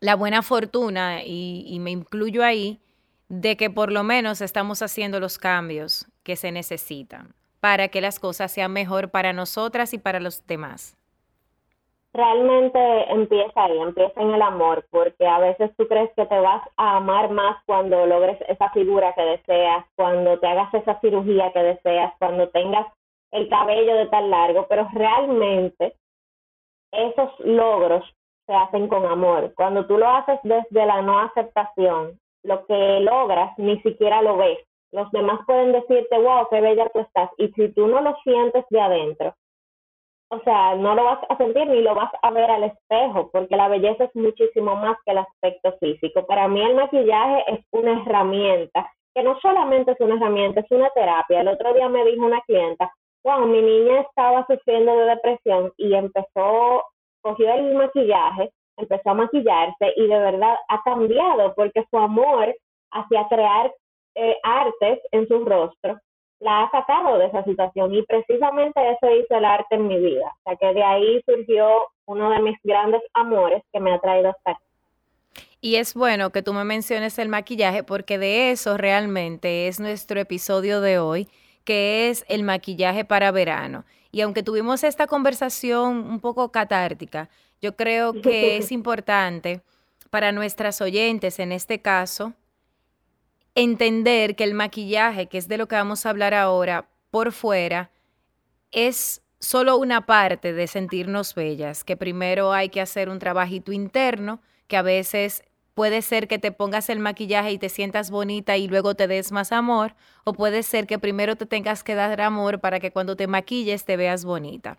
la 0.00 0.14
buena 0.14 0.42
fortuna, 0.42 1.22
y, 1.22 1.64
y 1.68 1.78
me 1.78 1.90
incluyo 1.90 2.42
ahí, 2.44 2.80
de 3.28 3.56
que 3.56 3.70
por 3.70 3.92
lo 3.92 4.04
menos 4.04 4.40
estamos 4.40 4.82
haciendo 4.82 5.20
los 5.20 5.38
cambios 5.38 6.06
que 6.22 6.36
se 6.36 6.52
necesitan 6.52 7.34
para 7.60 7.88
que 7.88 8.00
las 8.00 8.18
cosas 8.18 8.52
sean 8.52 8.72
mejor 8.72 9.10
para 9.10 9.32
nosotras 9.32 9.92
y 9.94 9.98
para 9.98 10.20
los 10.20 10.46
demás? 10.46 10.96
Realmente 12.12 12.78
empieza 13.12 13.64
ahí, 13.64 13.78
empieza 13.78 14.20
en 14.22 14.32
el 14.32 14.40
amor, 14.40 14.86
porque 14.90 15.26
a 15.26 15.38
veces 15.38 15.70
tú 15.76 15.86
crees 15.86 16.10
que 16.16 16.24
te 16.24 16.38
vas 16.40 16.62
a 16.78 16.96
amar 16.96 17.30
más 17.30 17.62
cuando 17.66 18.06
logres 18.06 18.38
esa 18.48 18.70
figura 18.70 19.12
que 19.14 19.22
deseas, 19.22 19.84
cuando 19.96 20.38
te 20.38 20.46
hagas 20.46 20.72
esa 20.72 20.98
cirugía 21.00 21.52
que 21.52 21.62
deseas, 21.62 22.14
cuando 22.18 22.48
tengas 22.48 22.86
el 23.32 23.48
cabello 23.50 23.96
de 23.96 24.06
tan 24.06 24.30
largo, 24.30 24.66
pero 24.66 24.88
realmente 24.94 25.94
esos 26.90 27.38
logros 27.40 28.02
se 28.46 28.54
hacen 28.54 28.88
con 28.88 29.04
amor. 29.04 29.52
Cuando 29.54 29.86
tú 29.86 29.98
lo 29.98 30.08
haces 30.08 30.38
desde 30.42 30.86
la 30.86 31.02
no 31.02 31.18
aceptación, 31.18 32.18
lo 32.44 32.64
que 32.64 33.00
logras 33.00 33.58
ni 33.58 33.78
siquiera 33.82 34.22
lo 34.22 34.36
ves 34.36 34.58
los 34.92 35.10
demás 35.12 35.40
pueden 35.46 35.72
decirte, 35.72 36.18
wow, 36.18 36.48
qué 36.50 36.60
bella 36.60 36.88
tú 36.92 37.00
estás. 37.00 37.30
Y 37.38 37.48
si 37.52 37.72
tú 37.72 37.86
no 37.86 38.00
lo 38.00 38.16
sientes 38.22 38.64
de 38.70 38.80
adentro, 38.80 39.34
o 40.28 40.40
sea, 40.40 40.74
no 40.74 40.94
lo 40.94 41.04
vas 41.04 41.20
a 41.28 41.36
sentir 41.36 41.68
ni 41.68 41.82
lo 41.82 41.94
vas 41.94 42.10
a 42.22 42.30
ver 42.30 42.50
al 42.50 42.64
espejo, 42.64 43.30
porque 43.30 43.56
la 43.56 43.68
belleza 43.68 44.04
es 44.04 44.16
muchísimo 44.16 44.74
más 44.74 44.96
que 45.04 45.12
el 45.12 45.18
aspecto 45.18 45.76
físico. 45.78 46.26
Para 46.26 46.48
mí 46.48 46.60
el 46.60 46.74
maquillaje 46.74 47.44
es 47.48 47.60
una 47.70 48.02
herramienta, 48.02 48.90
que 49.14 49.22
no 49.22 49.38
solamente 49.40 49.92
es 49.92 50.00
una 50.00 50.16
herramienta, 50.16 50.60
es 50.60 50.70
una 50.70 50.90
terapia. 50.90 51.40
El 51.40 51.48
otro 51.48 51.72
día 51.74 51.88
me 51.88 52.04
dijo 52.04 52.24
una 52.24 52.40
clienta, 52.42 52.90
wow, 53.24 53.46
mi 53.46 53.62
niña 53.62 54.00
estaba 54.00 54.46
sufriendo 54.46 54.96
de 54.96 55.06
depresión 55.06 55.72
y 55.76 55.94
empezó, 55.94 56.82
cogió 57.22 57.54
el 57.54 57.74
maquillaje, 57.74 58.50
empezó 58.76 59.10
a 59.10 59.14
maquillarse 59.14 59.92
y 59.96 60.06
de 60.06 60.18
verdad 60.18 60.56
ha 60.68 60.82
cambiado 60.82 61.54
porque 61.54 61.84
su 61.90 61.98
amor 61.98 62.54
hacia 62.92 63.28
crear 63.28 63.72
eh, 64.16 64.36
artes 64.42 65.00
en 65.12 65.28
su 65.28 65.44
rostro, 65.44 66.00
la 66.40 66.62
ha 66.62 66.70
sacado 66.70 67.18
de 67.18 67.26
esa 67.26 67.44
situación 67.44 67.94
y 67.94 68.02
precisamente 68.02 68.80
eso 68.90 69.10
hizo 69.14 69.36
el 69.36 69.44
arte 69.44 69.76
en 69.76 69.86
mi 69.86 69.98
vida. 69.98 70.26
O 70.26 70.42
sea 70.44 70.56
que 70.56 70.74
de 70.74 70.82
ahí 70.82 71.22
surgió 71.24 71.68
uno 72.06 72.30
de 72.30 72.40
mis 72.40 72.56
grandes 72.62 73.02
amores 73.14 73.62
que 73.72 73.80
me 73.80 73.92
ha 73.92 74.00
traído 74.00 74.30
hasta 74.30 74.52
aquí. 74.52 74.60
Y 75.60 75.76
es 75.76 75.94
bueno 75.94 76.30
que 76.30 76.42
tú 76.42 76.52
me 76.52 76.64
menciones 76.64 77.18
el 77.18 77.28
maquillaje 77.28 77.82
porque 77.82 78.18
de 78.18 78.50
eso 78.50 78.76
realmente 78.76 79.68
es 79.68 79.80
nuestro 79.80 80.20
episodio 80.20 80.80
de 80.80 80.98
hoy, 80.98 81.28
que 81.64 82.08
es 82.08 82.24
el 82.28 82.42
maquillaje 82.42 83.04
para 83.04 83.32
verano. 83.32 83.84
Y 84.12 84.20
aunque 84.20 84.42
tuvimos 84.42 84.84
esta 84.84 85.06
conversación 85.06 86.08
un 86.08 86.20
poco 86.20 86.52
catártica, 86.52 87.28
yo 87.60 87.74
creo 87.76 88.12
que 88.12 88.56
es 88.58 88.70
importante 88.72 89.62
para 90.10 90.32
nuestras 90.32 90.80
oyentes 90.80 91.38
en 91.38 91.52
este 91.52 91.80
caso, 91.80 92.34
entender 93.56 94.36
que 94.36 94.44
el 94.44 94.54
maquillaje, 94.54 95.26
que 95.26 95.38
es 95.38 95.48
de 95.48 95.56
lo 95.56 95.66
que 95.66 95.74
vamos 95.74 96.06
a 96.06 96.10
hablar 96.10 96.34
ahora, 96.34 96.88
por 97.10 97.32
fuera, 97.32 97.90
es 98.70 99.22
solo 99.40 99.78
una 99.78 100.06
parte 100.06 100.52
de 100.52 100.66
sentirnos 100.66 101.34
bellas, 101.34 101.82
que 101.82 101.96
primero 101.96 102.52
hay 102.52 102.68
que 102.68 102.80
hacer 102.80 103.08
un 103.08 103.18
trabajito 103.18 103.72
interno, 103.72 104.40
que 104.68 104.76
a 104.76 104.82
veces 104.82 105.42
puede 105.72 106.02
ser 106.02 106.28
que 106.28 106.38
te 106.38 106.52
pongas 106.52 106.90
el 106.90 106.98
maquillaje 106.98 107.52
y 107.52 107.58
te 107.58 107.70
sientas 107.70 108.10
bonita 108.10 108.56
y 108.58 108.68
luego 108.68 108.94
te 108.94 109.08
des 109.08 109.32
más 109.32 109.52
amor, 109.52 109.94
o 110.24 110.34
puede 110.34 110.62
ser 110.62 110.86
que 110.86 110.98
primero 110.98 111.36
te 111.36 111.46
tengas 111.46 111.82
que 111.82 111.94
dar 111.94 112.20
amor 112.20 112.60
para 112.60 112.78
que 112.78 112.90
cuando 112.90 113.16
te 113.16 113.26
maquilles 113.26 113.84
te 113.84 113.96
veas 113.96 114.24
bonita. 114.24 114.78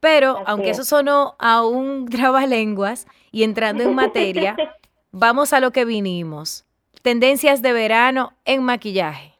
Pero, 0.00 0.42
aunque 0.46 0.70
eso 0.70 0.84
sonó 0.84 1.36
a 1.38 1.64
un 1.64 2.06
trabalenguas 2.10 3.06
y 3.30 3.44
entrando 3.44 3.84
en 3.84 3.94
materia, 3.94 4.56
vamos 5.12 5.54
a 5.54 5.60
lo 5.60 5.70
que 5.70 5.86
vinimos. 5.86 6.66
Tendencias 7.02 7.62
de 7.62 7.72
verano 7.72 8.30
en 8.44 8.62
maquillaje. 8.62 9.32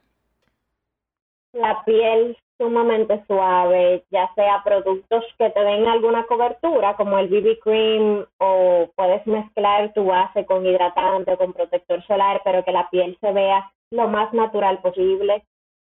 La 1.53 1.81
piel 1.85 2.37
sumamente 2.57 3.23
suave, 3.25 4.03
ya 4.11 4.29
sea 4.35 4.61
productos 4.65 5.23
que 5.37 5.49
te 5.49 5.59
den 5.61 5.87
alguna 5.87 6.25
cobertura, 6.25 6.97
como 6.97 7.17
el 7.17 7.29
BB 7.29 7.59
cream, 7.59 8.25
o 8.39 8.89
puedes 8.95 9.25
mezclar 9.27 9.93
tu 9.93 10.05
base 10.05 10.45
con 10.45 10.65
hidratante 10.65 11.31
o 11.31 11.37
con 11.37 11.53
protector 11.53 12.05
solar, 12.05 12.41
pero 12.43 12.65
que 12.65 12.73
la 12.73 12.89
piel 12.89 13.17
se 13.21 13.31
vea 13.31 13.71
lo 13.91 14.09
más 14.09 14.33
natural 14.33 14.79
posible. 14.81 15.45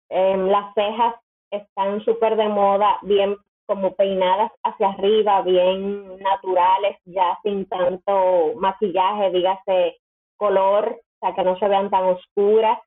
Em, 0.09 0.49
las 0.49 0.75
cejas 0.75 1.15
están 1.53 2.01
súper 2.05 2.37
de 2.37 2.49
moda, 2.49 2.99
bien 3.03 3.37
como 3.67 3.95
peinadas 3.95 4.51
hacia 4.65 4.89
arriba, 4.89 5.43
bien 5.43 6.19
naturales, 6.19 6.97
ya 7.05 7.39
sin 7.45 7.67
tanto 7.67 8.55
maquillaje, 8.57 9.31
dígase 9.31 9.99
color 10.37 11.01
o 11.21 11.27
sea, 11.27 11.35
que 11.35 11.43
no 11.43 11.59
se 11.59 11.69
vean 11.69 11.91
tan 11.91 12.05
oscuras. 12.05 12.79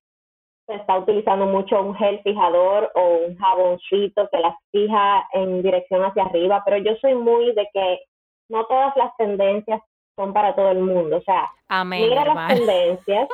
Se 0.66 0.76
está 0.76 0.98
utilizando 0.98 1.46
mucho 1.46 1.80
un 1.82 1.96
gel 1.96 2.22
fijador 2.24 2.90
o 2.96 3.18
un 3.28 3.38
jaboncito 3.38 4.30
que 4.32 4.40
las 4.40 4.56
fija 4.72 5.28
en 5.34 5.62
dirección 5.62 6.04
hacia 6.04 6.24
arriba, 6.24 6.64
pero 6.66 6.78
yo 6.78 6.96
soy 7.02 7.16
muy 7.16 7.54
de 7.54 7.70
que 7.74 8.00
no 8.50 8.66
todas 8.66 8.96
las 8.96 9.16
tendencias 9.18 9.82
son 10.16 10.34
para 10.34 10.56
todo 10.56 10.72
el 10.72 10.80
mundo. 10.80 11.18
O 11.18 11.22
sea, 11.22 11.52
mira 11.86 12.26
las 12.26 12.48
tendencias, 12.48 13.28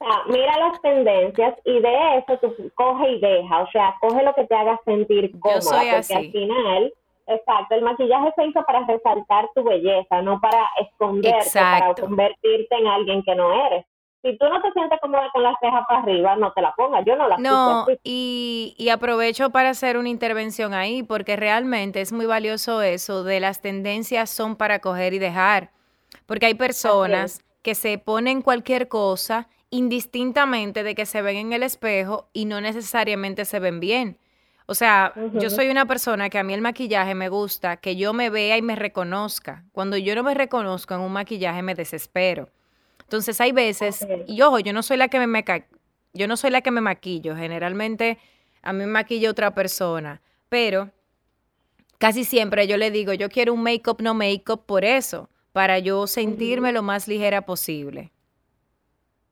o 0.00 0.04
sea, 0.04 0.22
mira 0.26 0.58
las 0.58 0.80
tendencias 0.80 1.54
y 1.64 1.80
de 1.80 2.18
eso 2.18 2.38
tú 2.38 2.72
coge 2.74 3.10
y 3.10 3.20
deja. 3.20 3.60
O 3.60 3.70
sea, 3.70 3.94
coge 4.00 4.22
lo 4.22 4.34
que 4.34 4.46
te 4.46 4.54
haga 4.54 4.80
sentir 4.84 5.38
cómoda, 5.38 5.60
porque 5.60 6.14
al 6.14 6.32
final 6.32 6.92
Exacto, 7.26 7.74
el 7.74 7.80
maquillaje 7.80 8.32
se 8.36 8.44
hizo 8.44 8.62
para 8.64 8.84
resaltar 8.84 9.48
tu 9.54 9.64
belleza, 9.64 10.20
no 10.20 10.38
para 10.40 10.68
esconderte, 10.78 11.58
para 11.58 11.94
convertirte 11.94 12.76
en 12.76 12.86
alguien 12.86 13.22
que 13.22 13.34
no 13.34 13.50
eres 13.66 13.86
si 14.24 14.38
tú 14.38 14.46
no 14.48 14.60
te 14.62 14.72
sientes 14.72 14.98
cómoda 15.02 15.28
con 15.34 15.42
las 15.42 15.54
cejas 15.60 15.84
para 15.86 16.00
arriba, 16.00 16.34
no 16.36 16.50
te 16.52 16.62
la 16.62 16.74
pongas. 16.74 17.04
Yo 17.04 17.14
no 17.14 17.28
la 17.28 17.36
No, 17.36 17.86
y, 18.02 18.74
y 18.78 18.88
aprovecho 18.88 19.50
para 19.50 19.68
hacer 19.68 19.98
una 19.98 20.08
intervención 20.08 20.72
ahí, 20.72 21.02
porque 21.02 21.36
realmente 21.36 22.00
es 22.00 22.10
muy 22.10 22.24
valioso 22.24 22.80
eso 22.80 23.22
de 23.22 23.40
las 23.40 23.60
tendencias 23.60 24.30
son 24.30 24.56
para 24.56 24.78
coger 24.78 25.12
y 25.12 25.18
dejar. 25.18 25.72
Porque 26.24 26.46
hay 26.46 26.54
personas 26.54 27.44
que 27.62 27.74
se 27.74 27.98
ponen 27.98 28.40
cualquier 28.40 28.88
cosa 28.88 29.48
indistintamente 29.68 30.84
de 30.84 30.94
que 30.94 31.04
se 31.04 31.20
ven 31.20 31.36
en 31.36 31.52
el 31.52 31.62
espejo 31.62 32.28
y 32.32 32.46
no 32.46 32.62
necesariamente 32.62 33.44
se 33.44 33.58
ven 33.58 33.78
bien. 33.78 34.16
O 34.66 34.74
sea, 34.74 35.12
yo 35.34 35.50
soy 35.50 35.68
una 35.68 35.84
persona 35.84 36.30
que 36.30 36.38
a 36.38 36.42
mí 36.42 36.54
el 36.54 36.62
maquillaje 36.62 37.14
me 37.14 37.28
gusta, 37.28 37.76
que 37.76 37.96
yo 37.96 38.14
me 38.14 38.30
vea 38.30 38.56
y 38.56 38.62
me 38.62 38.74
reconozca. 38.74 39.64
Cuando 39.72 39.98
yo 39.98 40.14
no 40.14 40.22
me 40.22 40.32
reconozco 40.32 40.94
en 40.94 41.00
un 41.00 41.12
maquillaje 41.12 41.60
me 41.60 41.74
desespero. 41.74 42.48
Entonces 43.04 43.40
hay 43.40 43.52
veces, 43.52 44.06
y 44.26 44.42
ojo, 44.42 44.58
yo 44.58 44.72
no 44.72 44.82
soy 44.82 44.96
la 44.96 45.08
que 45.08 45.24
me, 45.24 45.44
yo 46.12 46.28
no 46.28 46.36
soy 46.36 46.50
la 46.50 46.60
que 46.60 46.70
me 46.70 46.80
maquillo, 46.80 47.36
generalmente 47.36 48.18
a 48.62 48.72
mí 48.72 48.80
me 48.80 48.86
maquilla 48.86 49.30
otra 49.30 49.54
persona, 49.54 50.20
pero 50.48 50.90
casi 51.98 52.24
siempre 52.24 52.66
yo 52.66 52.76
le 52.76 52.90
digo, 52.90 53.12
yo 53.12 53.28
quiero 53.28 53.52
un 53.52 53.62
make-up 53.62 54.00
no 54.00 54.14
make-up 54.14 54.64
por 54.66 54.84
eso, 54.84 55.28
para 55.52 55.78
yo 55.78 56.06
sentirme 56.06 56.72
lo 56.72 56.82
más 56.82 57.06
ligera 57.06 57.42
posible. 57.42 58.10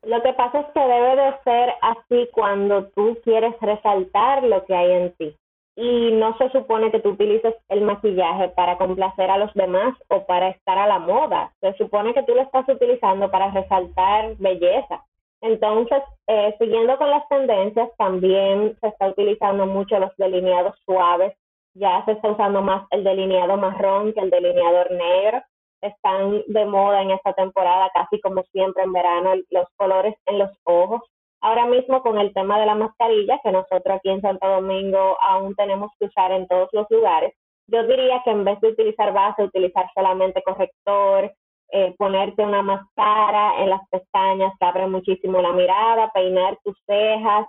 Lo 0.03 0.21
que 0.21 0.33
pasa 0.33 0.59
es 0.59 0.65
que 0.73 0.79
debe 0.79 1.15
de 1.15 1.33
ser 1.43 1.69
así 1.81 2.29
cuando 2.33 2.87
tú 2.87 3.17
quieres 3.23 3.53
resaltar 3.61 4.43
lo 4.43 4.65
que 4.65 4.75
hay 4.75 4.91
en 4.91 5.11
ti. 5.13 5.37
Y 5.75 6.11
no 6.11 6.37
se 6.37 6.49
supone 6.51 6.91
que 6.91 6.99
tú 6.99 7.09
utilices 7.09 7.55
el 7.69 7.81
maquillaje 7.81 8.49
para 8.49 8.77
complacer 8.77 9.29
a 9.31 9.37
los 9.37 9.53
demás 9.53 9.95
o 10.09 10.25
para 10.25 10.49
estar 10.49 10.77
a 10.77 10.87
la 10.87 10.99
moda. 10.99 11.51
Se 11.61 11.73
supone 11.73 12.13
que 12.13 12.23
tú 12.23 12.35
lo 12.35 12.41
estás 12.41 12.67
utilizando 12.69 13.31
para 13.31 13.51
resaltar 13.51 14.35
belleza. 14.37 15.03
Entonces, 15.41 16.01
eh, 16.27 16.55
siguiendo 16.59 16.97
con 16.97 17.09
las 17.09 17.27
tendencias, 17.27 17.89
también 17.97 18.77
se 18.79 18.87
está 18.87 19.07
utilizando 19.09 19.65
mucho 19.65 19.99
los 19.99 20.15
delineados 20.17 20.75
suaves. 20.85 21.33
Ya 21.73 22.05
se 22.05 22.11
está 22.13 22.29
usando 22.29 22.61
más 22.61 22.85
el 22.91 23.03
delineado 23.03 23.57
marrón 23.57 24.13
que 24.13 24.21
el 24.21 24.29
delineador 24.29 24.91
negro. 24.91 25.41
Están 25.81 26.43
de 26.47 26.65
moda 26.65 27.01
en 27.01 27.11
esta 27.11 27.33
temporada, 27.33 27.89
casi 27.93 28.21
como 28.21 28.43
siempre 28.53 28.83
en 28.83 28.93
verano, 28.93 29.33
los 29.49 29.67
colores 29.75 30.15
en 30.27 30.39
los 30.39 30.51
ojos 30.63 31.01
Ahora 31.43 31.65
mismo 31.65 32.01
con 32.01 32.17
el 32.17 32.33
tema 32.33 32.57
de 32.57 32.65
la 32.65 32.73
mascarilla, 32.75 33.37
que 33.43 33.51
nosotros 33.51 33.97
aquí 33.97 34.09
en 34.09 34.21
Santo 34.21 34.47
Domingo 34.47 35.17
aún 35.21 35.53
tenemos 35.55 35.91
que 35.99 36.05
usar 36.05 36.31
en 36.31 36.47
todos 36.47 36.69
los 36.71 36.89
lugares, 36.89 37.33
yo 37.67 37.83
diría 37.85 38.21
que 38.23 38.31
en 38.31 38.45
vez 38.45 38.61
de 38.61 38.69
utilizar 38.69 39.11
base, 39.11 39.43
utilizar 39.43 39.85
solamente 39.93 40.41
corrector, 40.41 41.33
eh, 41.69 41.93
ponerte 41.97 42.43
una 42.43 42.61
máscara 42.61 43.61
en 43.61 43.71
las 43.71 43.81
pestañas 43.89 44.53
que 44.57 44.65
abre 44.65 44.87
muchísimo 44.87 45.41
la 45.41 45.51
mirada, 45.51 46.11
peinar 46.13 46.57
tus 46.63 46.77
cejas 46.85 47.45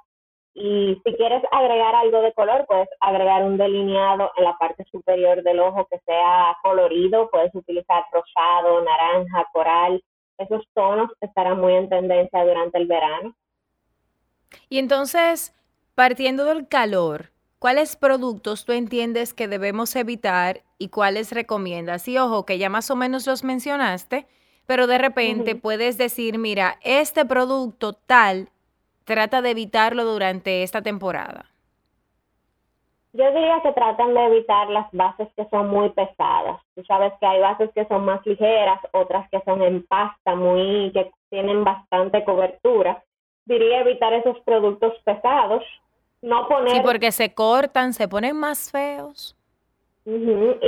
y 0.55 1.01
si 1.05 1.15
quieres 1.15 1.43
agregar 1.53 1.95
algo 1.95 2.21
de 2.21 2.33
color, 2.33 2.65
puedes 2.67 2.89
agregar 3.01 3.45
un 3.45 3.59
delineado 3.59 4.33
en 4.37 4.45
la 4.45 4.57
parte 4.57 4.85
superior 4.91 5.41
del 5.45 5.61
ojo 5.61 5.87
que 5.89 6.01
sea 6.01 6.57
colorido, 6.65 7.31
puedes 7.31 7.55
utilizar 7.55 8.05
rosado, 8.13 8.83
naranja, 8.83 9.47
coral, 9.53 10.03
esos 10.39 10.65
tonos 10.75 11.11
estarán 11.21 11.61
muy 11.61 11.75
en 11.75 11.89
tendencia 11.89 12.45
durante 12.45 12.79
el 12.79 12.89
verano. 12.89 13.35
Y 14.69 14.79
entonces, 14.79 15.55
partiendo 15.95 16.45
del 16.45 16.69
calor, 16.69 17.31
¿cuáles 17.59 17.97
productos 17.97 18.65
tú 18.65 18.73
entiendes 18.73 19.35
que 19.35 19.49
debemos 19.49 19.95
evitar 19.97 20.63
y 20.79 20.89
cuáles 20.89 21.33
recomiendas? 21.33 22.09
Y 22.09 22.19
ojo, 22.19 22.45
que 22.45 22.59
ya 22.59 22.69
más 22.69 22.91
o 22.91 22.97
menos 22.97 23.27
los 23.27 23.45
mencionaste, 23.45 24.27
pero 24.67 24.87
de 24.87 24.99
repente 24.99 25.57
puedes 25.57 25.99
decir, 25.99 26.39
mira, 26.39 26.79
este 26.83 27.25
producto 27.25 27.93
tal, 27.93 28.49
trata 29.05 29.43
de 29.43 29.51
evitarlo 29.51 30.05
durante 30.05 30.63
esta 30.63 30.83
temporada. 30.83 31.47
Yo 33.13 33.31
diría 33.31 33.61
que 33.63 33.71
tratan 33.73 34.13
de 34.13 34.27
evitar 34.27 34.69
las 34.71 34.91
bases 34.91 35.29
que 35.37 35.47
son 35.49 35.69
muy 35.69 35.89
pesadas. 35.91 36.61
Tú 36.75 36.83
sabes 36.85 37.13
que 37.21 37.27
hay 37.27 37.41
bases 37.41 37.71
que 37.73 37.87
son 37.87 38.05
más 38.05 38.27
ligeras, 38.27 38.81
otras 38.93 39.31
que 39.31 39.41
son 39.45 39.63
en 39.63 39.87
pasta, 39.87 40.35
muy 40.35 40.91
que 40.93 41.13
tienen 41.31 41.63
bastante 41.63 42.25
cobertura 42.25 43.05
diría 43.47 43.81
evitar 43.81 44.13
esos 44.13 44.39
productos 44.41 44.95
pesados, 45.05 45.63
no 46.23 46.49
poner... 46.49 46.77
Sí, 46.77 46.81
porque 46.83 47.13
se 47.13 47.35
cortan, 47.35 47.93
se 47.93 48.09
ponen 48.09 48.37
más 48.37 48.71
feos. 48.71 49.37
y 50.07 50.11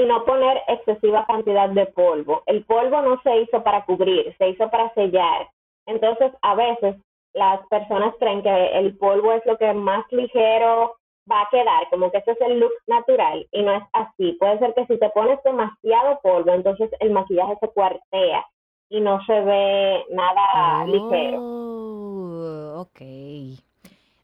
no 0.06 0.24
poner 0.24 0.62
excesiva 0.68 1.26
cantidad 1.26 1.68
de 1.70 1.86
polvo. 1.86 2.42
El 2.46 2.64
polvo 2.64 3.02
no 3.02 3.20
se 3.22 3.42
hizo 3.42 3.62
para 3.62 3.84
cubrir, 3.84 4.34
se 4.38 4.48
hizo 4.48 4.70
para 4.70 4.92
sellar. 4.94 5.48
Entonces, 5.86 6.32
a 6.42 6.54
veces 6.54 6.96
las 7.32 7.66
personas 7.68 8.14
creen 8.18 8.42
que 8.42 8.78
el 8.78 8.96
polvo 8.96 9.32
es 9.32 9.44
lo 9.44 9.56
que 9.58 9.72
más 9.74 10.04
ligero 10.10 10.96
va 11.30 11.42
a 11.42 11.48
quedar, 11.50 11.88
como 11.90 12.10
que 12.10 12.18
ese 12.18 12.32
es 12.32 12.40
el 12.40 12.60
look 12.60 12.72
natural 12.86 13.46
y 13.50 13.62
no 13.62 13.72
es 13.76 13.82
así. 13.92 14.32
Puede 14.38 14.58
ser 14.58 14.74
que 14.74 14.86
si 14.86 14.98
te 14.98 15.10
pones 15.10 15.42
demasiado 15.42 16.18
polvo, 16.22 16.52
entonces 16.52 16.90
el 17.00 17.10
maquillaje 17.10 17.56
se 17.60 17.68
cuartea 17.68 18.46
y 18.88 19.00
no 19.00 19.24
se 19.24 19.40
ve 19.40 20.04
nada 20.10 20.84
ligero. 20.86 21.38
Oh, 21.40 22.80
ok. 22.80 23.00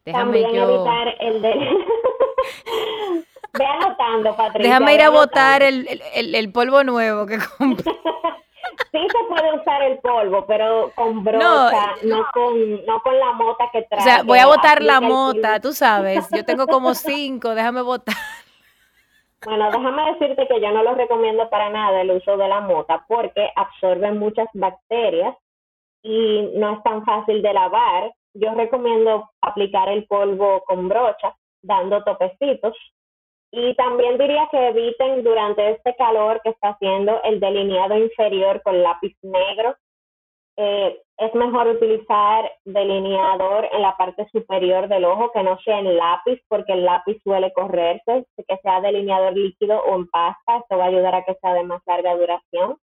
Déjame 0.04 0.42
También 0.42 0.56
evitar 0.56 1.14
el 1.20 1.42
de... 1.42 1.52
Ve 3.58 3.66
anotando, 3.66 4.34
Patricia. 4.34 4.62
Déjame 4.62 4.94
ir 4.94 5.02
a 5.02 5.10
botar 5.10 5.62
el, 5.62 5.86
el, 6.14 6.34
el, 6.34 6.52
polvo 6.52 6.84
nuevo 6.84 7.26
que 7.26 7.38
compré. 7.58 7.92
sí 8.92 8.98
se 8.98 9.28
puede 9.28 9.60
usar 9.60 9.82
el 9.82 9.98
polvo, 9.98 10.44
pero 10.46 10.90
con 10.94 11.22
brocha, 11.22 11.94
no, 12.04 12.26
con, 12.32 12.86
no 12.86 13.00
con 13.02 13.18
la 13.18 13.32
mota 13.32 13.64
que 13.72 13.82
trae. 13.82 14.00
O 14.00 14.04
sea, 14.04 14.22
voy 14.22 14.38
a 14.38 14.46
botar 14.46 14.82
la 14.82 15.00
mota, 15.00 15.60
tú 15.60 15.72
sabes. 15.72 16.26
Yo 16.30 16.44
tengo 16.44 16.66
como 16.66 16.94
cinco, 16.94 17.54
déjame 17.54 17.82
botar. 17.82 18.14
Bueno, 19.44 19.70
déjame 19.72 20.12
decirte 20.12 20.46
que 20.46 20.60
yo 20.60 20.70
no 20.70 20.82
lo 20.84 20.94
recomiendo 20.94 21.50
para 21.50 21.68
nada 21.70 22.00
el 22.00 22.12
uso 22.12 22.36
de 22.36 22.46
la 22.46 22.60
mota 22.60 23.04
porque 23.08 23.50
absorbe 23.56 24.12
muchas 24.12 24.48
bacterias 24.54 25.36
y 26.02 26.50
no 26.54 26.74
es 26.74 26.82
tan 26.84 27.04
fácil 27.04 27.42
de 27.42 27.52
lavar. 27.52 28.12
Yo 28.34 28.54
recomiendo 28.54 29.30
aplicar 29.40 29.88
el 29.88 30.06
polvo 30.06 30.62
con 30.64 30.88
brocha, 30.88 31.36
dando 31.60 32.02
topecitos. 32.04 32.76
Y 33.50 33.74
también 33.74 34.16
diría 34.16 34.48
que 34.50 34.68
eviten 34.68 35.24
durante 35.24 35.70
este 35.72 35.94
calor 35.96 36.40
que 36.42 36.50
está 36.50 36.70
haciendo 36.70 37.20
el 37.22 37.38
delineado 37.38 37.96
inferior 37.98 38.62
con 38.62 38.82
lápiz 38.82 39.14
negro 39.22 39.76
eh, 40.56 41.02
es 41.26 41.34
mejor 41.34 41.68
utilizar 41.68 42.50
delineador 42.64 43.68
en 43.72 43.82
la 43.82 43.96
parte 43.96 44.26
superior 44.32 44.88
del 44.88 45.04
ojo 45.04 45.30
que 45.32 45.42
no 45.42 45.58
sea 45.60 45.78
en 45.78 45.96
lápiz 45.96 46.40
porque 46.48 46.72
el 46.72 46.84
lápiz 46.84 47.20
suele 47.22 47.52
correrse, 47.52 48.26
que 48.36 48.56
sea 48.62 48.80
delineador 48.80 49.32
líquido 49.32 49.80
o 49.84 49.94
en 49.94 50.08
pasta, 50.08 50.58
esto 50.58 50.76
va 50.76 50.84
a 50.84 50.88
ayudar 50.88 51.14
a 51.14 51.24
que 51.24 51.34
sea 51.34 51.54
de 51.54 51.62
más 51.62 51.80
larga 51.86 52.16
duración. 52.16 52.76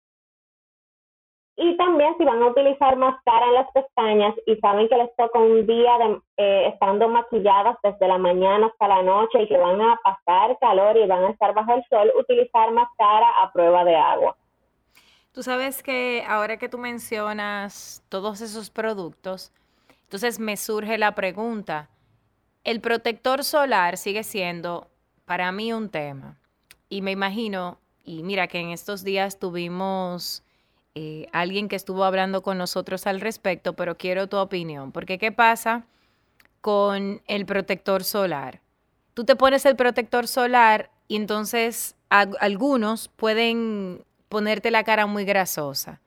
Y 1.56 1.76
también 1.76 2.14
si 2.16 2.24
van 2.24 2.40
a 2.40 2.46
utilizar 2.46 2.96
máscara 2.96 3.46
en 3.46 3.54
las 3.54 3.70
pestañas 3.72 4.32
y 4.46 4.54
saben 4.56 4.88
que 4.88 4.96
les 4.96 5.14
toca 5.16 5.40
un 5.40 5.66
día 5.66 5.98
de, 5.98 6.20
eh, 6.36 6.68
estando 6.68 7.08
maquilladas 7.08 7.76
desde 7.82 8.06
la 8.06 8.18
mañana 8.18 8.68
hasta 8.68 8.86
la 8.86 9.02
noche 9.02 9.42
y 9.42 9.48
que 9.48 9.58
van 9.58 9.80
a 9.80 9.98
pasar 10.04 10.56
calor 10.60 10.96
y 10.96 11.08
van 11.08 11.24
a 11.24 11.30
estar 11.30 11.52
bajo 11.54 11.74
el 11.74 11.82
sol, 11.90 12.12
utilizar 12.16 12.70
máscara 12.70 13.42
a 13.42 13.50
prueba 13.52 13.84
de 13.84 13.96
agua. 13.96 14.36
Tú 15.38 15.44
sabes 15.44 15.84
que 15.84 16.24
ahora 16.26 16.56
que 16.56 16.68
tú 16.68 16.78
mencionas 16.78 18.02
todos 18.08 18.40
esos 18.40 18.70
productos, 18.70 19.52
entonces 20.02 20.40
me 20.40 20.56
surge 20.56 20.98
la 20.98 21.14
pregunta, 21.14 21.88
el 22.64 22.80
protector 22.80 23.44
solar 23.44 23.98
sigue 23.98 24.24
siendo 24.24 24.90
para 25.26 25.52
mí 25.52 25.72
un 25.72 25.90
tema. 25.90 26.36
Y 26.88 27.02
me 27.02 27.12
imagino, 27.12 27.78
y 28.02 28.24
mira 28.24 28.48
que 28.48 28.58
en 28.58 28.70
estos 28.70 29.04
días 29.04 29.38
tuvimos 29.38 30.42
eh, 30.96 31.28
alguien 31.30 31.68
que 31.68 31.76
estuvo 31.76 32.02
hablando 32.02 32.42
con 32.42 32.58
nosotros 32.58 33.06
al 33.06 33.20
respecto, 33.20 33.74
pero 33.74 33.96
quiero 33.96 34.28
tu 34.28 34.38
opinión, 34.38 34.90
porque 34.90 35.18
¿qué 35.18 35.30
pasa 35.30 35.84
con 36.60 37.22
el 37.28 37.46
protector 37.46 38.02
solar? 38.02 38.60
Tú 39.14 39.22
te 39.24 39.36
pones 39.36 39.64
el 39.66 39.76
protector 39.76 40.26
solar 40.26 40.90
y 41.06 41.14
entonces 41.14 41.94
algunos 42.08 43.06
pueden 43.06 44.04
ponerte 44.28 44.70
la 44.70 44.84
cara 44.84 45.06
muy 45.06 45.24
grasosa. 45.24 46.00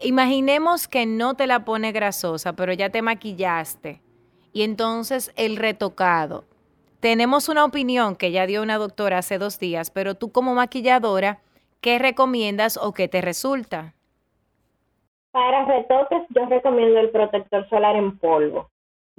Imaginemos 0.00 0.88
que 0.88 1.04
no 1.04 1.34
te 1.34 1.46
la 1.46 1.64
pone 1.64 1.92
grasosa, 1.92 2.54
pero 2.54 2.72
ya 2.72 2.88
te 2.88 3.02
maquillaste. 3.02 4.00
Y 4.52 4.62
entonces 4.62 5.32
el 5.36 5.56
retocado. 5.56 6.44
Tenemos 7.00 7.48
una 7.48 7.64
opinión 7.64 8.16
que 8.16 8.30
ya 8.30 8.46
dio 8.46 8.62
una 8.62 8.78
doctora 8.78 9.18
hace 9.18 9.38
dos 9.38 9.58
días, 9.58 9.90
pero 9.90 10.14
tú 10.14 10.32
como 10.32 10.54
maquilladora, 10.54 11.40
¿qué 11.80 11.98
recomiendas 11.98 12.78
o 12.78 12.92
qué 12.92 13.08
te 13.08 13.20
resulta? 13.20 13.94
Para 15.30 15.64
retoques 15.66 16.22
yo 16.30 16.46
recomiendo 16.46 16.98
el 16.98 17.10
protector 17.10 17.68
solar 17.68 17.96
en 17.96 18.18
polvo. 18.18 18.69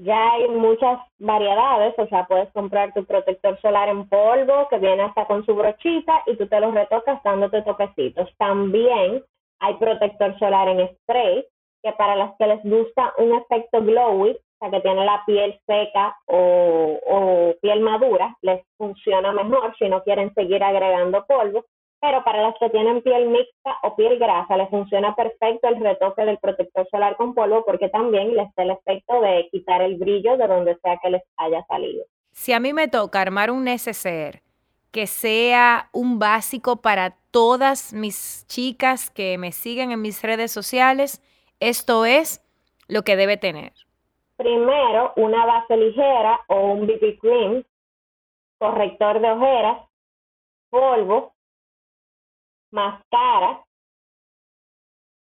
Ya 0.03 0.31
hay 0.31 0.47
muchas 0.47 0.99
variedades, 1.19 1.93
o 1.99 2.07
sea, 2.07 2.25
puedes 2.25 2.51
comprar 2.53 2.91
tu 2.91 3.05
protector 3.05 3.61
solar 3.61 3.87
en 3.87 4.09
polvo 4.09 4.67
que 4.69 4.79
viene 4.79 5.03
hasta 5.03 5.27
con 5.27 5.45
su 5.45 5.53
brochita 5.53 6.23
y 6.25 6.35
tú 6.37 6.47
te 6.47 6.59
lo 6.59 6.71
retocas 6.71 7.21
dándote 7.21 7.61
toquecitos. 7.61 8.27
También 8.37 9.23
hay 9.59 9.73
protector 9.75 10.37
solar 10.39 10.69
en 10.69 10.89
spray, 10.95 11.45
que 11.83 11.91
para 11.93 12.15
las 12.15 12.35
que 12.37 12.47
les 12.47 12.63
gusta 12.63 13.13
un 13.19 13.35
efecto 13.35 13.79
glowy, 13.81 14.31
o 14.31 14.37
sea, 14.59 14.71
que 14.71 14.81
tiene 14.81 15.05
la 15.05 15.21
piel 15.27 15.59
seca 15.67 16.17
o 16.25 17.53
piel 17.61 17.81
madura, 17.81 18.35
les 18.41 18.65
funciona 18.77 19.31
mejor 19.31 19.75
si 19.77 19.87
no 19.87 20.01
quieren 20.01 20.33
seguir 20.33 20.63
agregando 20.63 21.25
polvo 21.27 21.63
pero 22.01 22.23
para 22.23 22.41
las 22.41 22.55
que 22.59 22.69
tienen 22.71 23.03
piel 23.03 23.29
mixta 23.29 23.77
o 23.83 23.95
piel 23.95 24.17
grasa 24.17 24.57
les 24.57 24.69
funciona 24.69 25.15
perfecto 25.15 25.67
el 25.67 25.79
retoque 25.79 26.25
del 26.25 26.39
protector 26.39 26.87
solar 26.89 27.15
con 27.15 27.35
polvo 27.35 27.63
porque 27.63 27.89
también 27.89 28.35
les 28.35 28.53
da 28.55 28.63
el 28.63 28.71
efecto 28.71 29.21
de 29.21 29.47
quitar 29.51 29.83
el 29.83 29.97
brillo 29.97 30.35
de 30.35 30.47
donde 30.47 30.77
sea 30.79 30.97
que 31.01 31.11
les 31.11 31.21
haya 31.37 31.63
salido. 31.67 32.03
Si 32.31 32.53
a 32.53 32.59
mí 32.59 32.73
me 32.73 32.87
toca 32.87 33.21
armar 33.21 33.51
un 33.51 33.63
neceser 33.63 34.41
que 34.91 35.05
sea 35.05 35.89
un 35.93 36.17
básico 36.17 36.81
para 36.81 37.15
todas 37.29 37.93
mis 37.93 38.45
chicas 38.47 39.11
que 39.11 39.37
me 39.37 39.51
siguen 39.51 39.91
en 39.91 40.01
mis 40.01 40.23
redes 40.23 40.51
sociales, 40.51 41.21
esto 41.59 42.05
es 42.05 42.43
lo 42.87 43.03
que 43.03 43.15
debe 43.15 43.37
tener. 43.37 43.73
Primero, 44.37 45.13
una 45.17 45.45
base 45.45 45.77
ligera 45.77 46.41
o 46.47 46.71
un 46.71 46.87
BB 46.87 47.19
cream, 47.19 47.63
corrector 48.57 49.21
de 49.21 49.31
ojeras, 49.31 49.87
polvo, 50.71 51.30
máscara, 52.71 53.63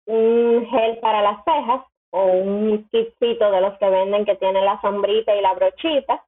un 0.05 0.67
gel 0.69 0.97
para 0.99 1.21
las 1.21 1.43
cejas 1.43 1.85
o 2.11 2.25
un 2.25 2.87
kitcito 2.89 3.51
de 3.51 3.61
los 3.61 3.77
que 3.77 3.89
venden 3.89 4.25
que 4.25 4.35
tiene 4.35 4.61
la 4.61 4.79
sombrita 4.81 5.35
y 5.35 5.41
la 5.41 5.53
brochita. 5.53 6.25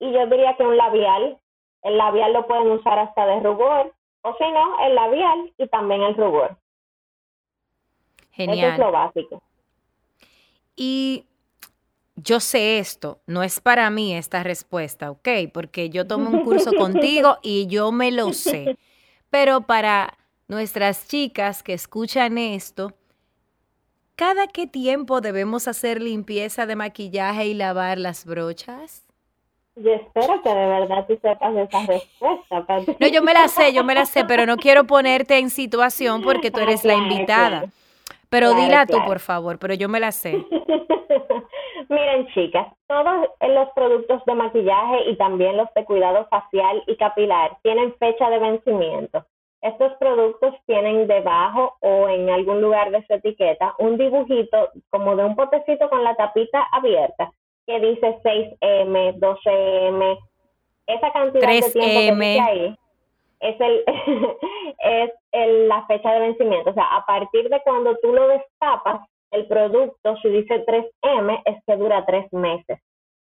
Y 0.00 0.12
yo 0.12 0.26
diría 0.26 0.56
que 0.56 0.64
un 0.64 0.76
labial 0.76 1.38
El 1.82 1.96
labial 1.96 2.32
lo 2.32 2.46
pueden 2.46 2.70
usar 2.72 2.98
hasta 2.98 3.26
de 3.26 3.40
rubor, 3.40 3.94
o 4.22 4.36
si 4.36 4.44
no, 4.50 4.86
el 4.86 4.94
labial 4.94 5.52
y 5.56 5.66
también 5.68 6.02
el 6.02 6.14
rubor. 6.14 6.56
Genial. 8.32 8.58
Eso 8.58 8.72
es 8.72 8.78
lo 8.78 8.92
básico. 8.92 9.42
Y 10.76 11.24
yo 12.16 12.40
sé 12.40 12.78
esto, 12.78 13.20
no 13.26 13.42
es 13.42 13.60
para 13.60 13.88
mí 13.90 14.14
esta 14.14 14.42
respuesta, 14.42 15.10
¿ok? 15.10 15.28
Porque 15.52 15.88
yo 15.88 16.06
tomé 16.06 16.28
un 16.28 16.44
curso 16.44 16.70
contigo 16.78 17.38
y 17.42 17.66
yo 17.66 17.92
me 17.92 18.12
lo 18.12 18.32
sé. 18.32 18.76
Pero 19.30 19.62
para 19.62 20.16
nuestras 20.48 21.06
chicas 21.06 21.62
que 21.62 21.72
escuchan 21.72 22.36
esto, 22.38 22.92
¿cada 24.16 24.48
qué 24.48 24.66
tiempo 24.66 25.20
debemos 25.20 25.68
hacer 25.68 26.02
limpieza 26.02 26.66
de 26.66 26.76
maquillaje 26.76 27.46
y 27.46 27.54
lavar 27.54 27.98
las 27.98 28.26
brochas? 28.26 29.06
Yo 29.76 29.92
espero 29.92 30.42
que 30.42 30.48
de 30.48 30.66
verdad 30.66 31.06
tú 31.06 31.18
sepas 31.22 31.56
esa 31.56 31.86
respuesta. 31.86 32.66
No, 32.98 33.06
yo 33.06 33.22
me 33.22 33.32
la 33.32 33.48
sé, 33.48 33.72
yo 33.72 33.84
me 33.84 33.94
la 33.94 34.04
sé, 34.04 34.24
pero 34.24 34.44
no 34.44 34.56
quiero 34.58 34.84
ponerte 34.84 35.38
en 35.38 35.48
situación 35.48 36.22
porque 36.22 36.50
tú 36.50 36.58
eres 36.60 36.84
la 36.84 36.94
invitada. 36.94 37.66
Pero 38.28 38.50
Claro, 38.50 38.62
dila 38.64 38.86
tú, 38.86 38.92
claro. 38.92 39.06
por 39.06 39.20
favor, 39.20 39.58
pero 39.58 39.74
yo 39.74 39.88
me 39.88 40.00
la 40.00 40.12
sé. 40.12 40.44
Miren, 41.90 42.28
chicas, 42.28 42.68
todos 42.86 43.28
los 43.40 43.68
productos 43.74 44.24
de 44.24 44.34
maquillaje 44.34 45.10
y 45.10 45.16
también 45.16 45.56
los 45.56 45.66
de 45.74 45.84
cuidado 45.84 46.24
facial 46.30 46.82
y 46.86 46.96
capilar 46.96 47.58
tienen 47.64 47.92
fecha 47.96 48.30
de 48.30 48.38
vencimiento. 48.38 49.24
Estos 49.60 49.92
productos 49.94 50.54
tienen 50.66 51.08
debajo 51.08 51.74
o 51.80 52.08
en 52.08 52.30
algún 52.30 52.62
lugar 52.62 52.92
de 52.92 53.04
su 53.06 53.14
etiqueta 53.14 53.74
un 53.78 53.98
dibujito 53.98 54.70
como 54.90 55.16
de 55.16 55.24
un 55.24 55.34
potecito 55.34 55.90
con 55.90 56.04
la 56.04 56.14
tapita 56.14 56.62
abierta 56.70 57.32
que 57.66 57.80
dice 57.80 58.18
6M, 58.22 59.18
12M. 59.18 60.18
Esa 60.86 61.12
cantidad 61.12 61.48
de 61.48 61.60
tiempo 61.60 61.72
que 61.74 61.80
3M. 61.80 62.18
dice 62.20 62.40
ahí 62.40 62.78
es 63.40 63.60
el 63.60 63.84
es 64.78 65.10
el- 65.32 65.68
la 65.68 65.84
fecha 65.86 66.12
de 66.12 66.20
vencimiento. 66.20 66.70
O 66.70 66.74
sea, 66.74 66.84
a 66.96 67.04
partir 67.04 67.48
de 67.48 67.60
cuando 67.62 67.96
tú 67.98 68.12
lo 68.14 68.28
destapas, 68.28 69.00
el 69.30 69.46
producto, 69.46 70.16
si 70.22 70.28
dice 70.28 70.64
3M, 70.64 71.42
es 71.44 71.64
que 71.66 71.76
dura 71.76 72.04
tres 72.06 72.32
meses. 72.32 72.78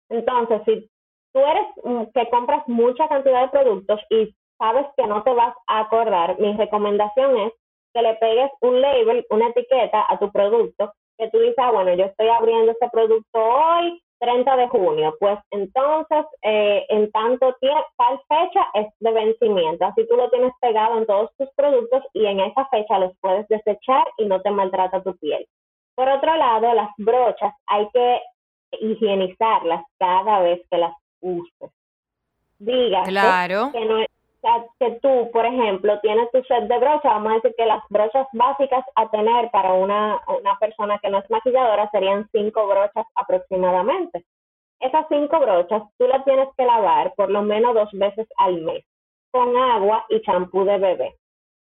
Entonces, 0.10 0.62
si 0.66 0.90
tú 1.34 1.40
eres 1.40 1.68
mm, 1.84 2.04
que 2.14 2.30
compras 2.30 2.68
mucha 2.68 3.08
cantidad 3.08 3.44
de 3.44 3.50
productos 3.50 4.00
y 4.10 4.36
sabes 4.58 4.86
que 4.96 5.08
no 5.08 5.24
te 5.24 5.34
vas 5.34 5.56
a 5.68 5.82
acordar, 5.82 6.40
mi 6.40 6.56
recomendación 6.56 7.38
es 7.38 7.54
que 7.94 8.02
le 8.02 8.16
pegues 8.16 8.52
un 8.62 8.82
label, 8.82 9.26
una 9.30 9.50
etiqueta 9.50 10.06
a 10.10 10.18
tu 10.20 10.32
producto, 10.32 10.94
que 11.18 11.30
tú 11.30 11.40
dices, 11.40 11.56
ah, 11.58 11.72
bueno, 11.72 11.94
yo 11.94 12.06
estoy 12.06 12.28
abriendo 12.28 12.72
este 12.72 12.90
producto 12.90 13.40
hoy, 13.40 14.02
30 14.20 14.56
de 14.56 14.68
junio, 14.70 15.16
pues 15.20 15.38
entonces 15.52 16.26
eh, 16.44 16.86
en 16.88 17.12
tanto 17.12 17.54
tiempo, 17.60 17.86
tal 17.98 18.20
fecha 18.30 18.66
es 18.74 18.88
de 19.00 19.12
vencimiento, 19.12 19.86
así 19.86 20.08
tú 20.08 20.16
lo 20.16 20.30
tienes 20.30 20.54
pegado 20.62 20.98
en 20.98 21.06
todos 21.06 21.30
tus 21.38 21.50
productos 21.58 22.04
y 22.14 22.26
en 22.26 22.40
esa 22.40 22.66
fecha 22.68 23.00
los 23.00 23.12
puedes 23.20 23.46
desechar 23.50 24.06
y 24.18 24.26
no 24.26 24.42
te 24.42 24.50
maltrata 24.50 25.04
tu 25.04 25.16
piel. 25.18 25.46
Por 25.96 26.10
otro 26.10 26.36
lado, 26.36 26.74
las 26.74 26.90
brochas 26.98 27.54
hay 27.68 27.88
que 27.94 28.22
higienizarlas 28.82 29.84
cada 30.00 30.40
vez 30.40 30.62
que 30.70 30.78
las 30.78 30.94
uses. 31.22 31.72
Dígase 32.60 33.10
Claro. 33.12 33.72
que, 33.72 33.86
no, 33.86 34.06
que 34.80 34.92
tú, 35.02 35.30
por 35.32 35.46
ejemplo, 35.46 36.00
tienes 36.02 36.30
tu 36.32 36.42
set 36.44 36.64
de 36.64 36.78
brochas, 36.78 37.04
vamos 37.04 37.32
a 37.32 37.36
decir 37.36 37.54
que 37.58 37.66
las 37.66 37.84
brochas 37.90 38.28
básicas 38.34 38.84
a 38.96 39.10
tener 39.10 39.52
para 39.52 39.74
una, 39.74 40.22
una 40.40 40.58
persona 40.60 41.00
que 41.00 41.10
no 41.10 41.20
es 41.20 41.30
maquilladora 41.30 41.90
serían 41.92 42.28
cinco 42.32 42.68
brochas 42.68 43.06
aproximadamente. 43.16 44.24
Esas 44.80 45.06
cinco 45.10 45.40
brochas 45.40 45.84
tú 45.98 46.08
las 46.08 46.26
tienes 46.26 46.50
que 46.58 46.66
lavar 46.66 47.14
por 47.16 47.30
lo 47.30 47.42
menos 47.42 47.74
dos 47.74 47.90
veces 47.94 48.28
al 48.38 48.62
mes 48.62 48.84
con 49.32 49.56
agua 49.56 50.06
y 50.10 50.22
champú 50.22 50.64
de 50.64 50.78
bebé. 50.78 51.16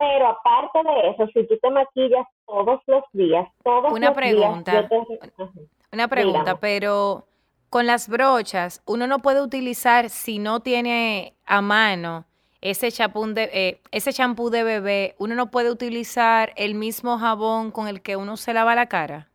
Pero 0.03 0.27
aparte 0.27 0.81
de 0.83 1.11
eso, 1.11 1.27
si 1.29 1.47
tú 1.47 1.57
te 1.63 1.71
maquillas 1.71 2.27
todos 2.45 2.81
los 2.89 3.05
días, 3.13 3.47
todos 3.63 3.93
Una 3.93 4.09
los 4.09 4.17
pregunta. 4.17 4.73
días, 4.73 4.89
te-. 4.89 5.69
Una 5.93 6.09
pregunta, 6.09 6.41
Dígame. 6.41 6.59
pero 6.61 7.25
con 7.71 7.87
las 7.87 8.09
brochas, 8.09 8.83
uno 8.85 9.07
no 9.07 9.21
puede 9.21 9.41
utilizar 9.41 10.11
si 10.11 10.41
no 10.41 10.59
tiene 10.59 11.35
a 11.47 11.63
mano 11.63 12.25
ese 12.61 12.91
champú 12.91 13.27
de, 13.27 13.45
eh, 13.53 13.81
ese 13.93 14.13
champú 14.13 14.51
de 14.51 14.65
bebé, 14.65 15.15
uno 15.19 15.37
no 15.37 15.53
puede 15.53 15.71
utilizar 15.71 16.53
el 16.57 16.75
mismo 16.75 17.17
jabón 17.19 17.71
con 17.71 17.87
el 17.87 18.03
que 18.03 18.17
uno 18.17 18.37
se 18.37 18.53
lava 18.53 18.75
la 18.75 18.87
cara. 18.87 19.29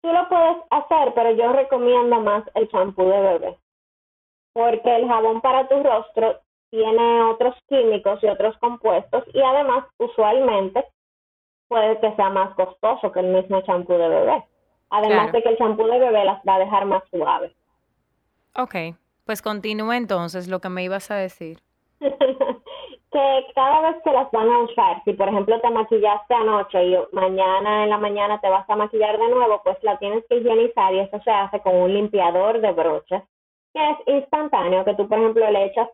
Tú 0.00 0.08
lo 0.10 0.26
puedes 0.28 0.56
hacer, 0.70 1.12
pero 1.14 1.32
yo 1.32 1.52
recomiendo 1.52 2.18
más 2.20 2.44
el 2.54 2.66
champú 2.70 3.02
de 3.04 3.20
bebé. 3.20 3.58
Porque 4.54 4.96
el 4.96 5.06
jabón 5.06 5.42
para 5.42 5.68
tu 5.68 5.82
rostro 5.82 6.40
tiene 6.70 7.22
otros 7.24 7.54
químicos 7.68 8.22
y 8.22 8.26
otros 8.28 8.56
compuestos 8.58 9.24
y 9.32 9.40
además 9.42 9.84
usualmente 9.98 10.84
puede 11.68 11.98
que 12.00 12.14
sea 12.14 12.30
más 12.30 12.54
costoso 12.54 13.10
que 13.12 13.20
el 13.20 13.26
mismo 13.28 13.60
champú 13.62 13.92
de 13.94 14.08
bebé. 14.08 14.44
Además 14.90 15.30
Claro. 15.30 15.32
de 15.32 15.42
que 15.42 15.48
el 15.50 15.58
champú 15.58 15.84
de 15.86 15.98
bebé 15.98 16.24
las 16.24 16.40
va 16.48 16.54
a 16.56 16.58
dejar 16.60 16.84
más 16.86 17.02
suaves. 17.10 17.52
Ok, 18.56 18.74
pues 19.24 19.42
continúa 19.42 19.96
entonces 19.96 20.48
lo 20.48 20.60
que 20.60 20.68
me 20.68 20.84
ibas 20.84 21.10
a 21.10 21.16
decir. 21.16 21.58
que 22.00 23.46
cada 23.54 23.80
vez 23.80 23.96
que 24.04 24.12
las 24.12 24.30
van 24.30 24.48
a 24.48 24.58
usar, 24.62 25.02
si 25.04 25.12
por 25.14 25.28
ejemplo 25.28 25.60
te 25.60 25.70
maquillaste 25.70 26.34
anoche 26.34 26.84
y 26.84 26.96
mañana 27.12 27.84
en 27.84 27.90
la 27.90 27.98
mañana 27.98 28.40
te 28.40 28.48
vas 28.48 28.68
a 28.68 28.76
maquillar 28.76 29.18
de 29.18 29.28
nuevo, 29.28 29.60
pues 29.64 29.76
la 29.82 29.98
tienes 29.98 30.24
que 30.28 30.36
higienizar 30.36 30.92
y 30.94 31.00
eso 31.00 31.18
se 31.22 31.30
hace 31.30 31.60
con 31.60 31.74
un 31.76 31.92
limpiador 31.94 32.60
de 32.60 32.72
brochas, 32.72 33.22
que 33.72 33.90
es 33.90 33.96
instantáneo, 34.06 34.84
que 34.84 34.94
tú 34.94 35.08
por 35.08 35.18
ejemplo 35.18 35.50
le 35.50 35.64
echas, 35.66 35.88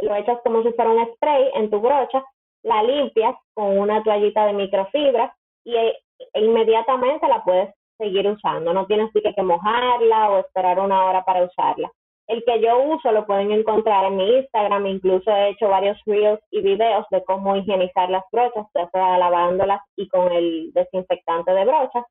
lo 0.00 0.14
echas 0.16 0.38
como 0.42 0.62
si 0.62 0.72
fuera 0.72 0.90
un 0.90 1.06
spray 1.14 1.50
en 1.54 1.70
tu 1.70 1.80
brocha, 1.80 2.24
la 2.62 2.82
limpias 2.82 3.36
con 3.54 3.78
una 3.78 4.02
toallita 4.02 4.46
de 4.46 4.52
microfibra 4.54 5.34
y 5.64 5.76
e- 5.76 5.98
e 6.32 6.44
inmediatamente 6.44 7.28
la 7.28 7.42
puedes 7.44 7.74
seguir 7.98 8.28
usando, 8.28 8.72
no 8.72 8.86
tienes 8.86 9.10
ni 9.14 9.22
que 9.22 9.42
mojarla 9.42 10.30
o 10.30 10.38
esperar 10.38 10.78
una 10.80 11.04
hora 11.04 11.24
para 11.24 11.44
usarla. 11.44 11.90
El 12.26 12.42
que 12.44 12.60
yo 12.60 12.80
uso 12.82 13.12
lo 13.12 13.26
pueden 13.26 13.52
encontrar 13.52 14.06
en 14.06 14.16
mi 14.16 14.36
Instagram, 14.38 14.86
incluso 14.86 15.30
he 15.30 15.50
hecho 15.50 15.68
varios 15.68 16.00
reels 16.06 16.40
y 16.50 16.62
videos 16.62 17.04
de 17.10 17.22
cómo 17.24 17.54
higienizar 17.54 18.08
las 18.08 18.24
brochas, 18.32 18.66
ya 18.74 18.88
sea 18.90 19.18
lavándolas 19.18 19.80
y 19.96 20.08
con 20.08 20.32
el 20.32 20.72
desinfectante 20.72 21.52
de 21.52 21.64
brochas, 21.66 22.04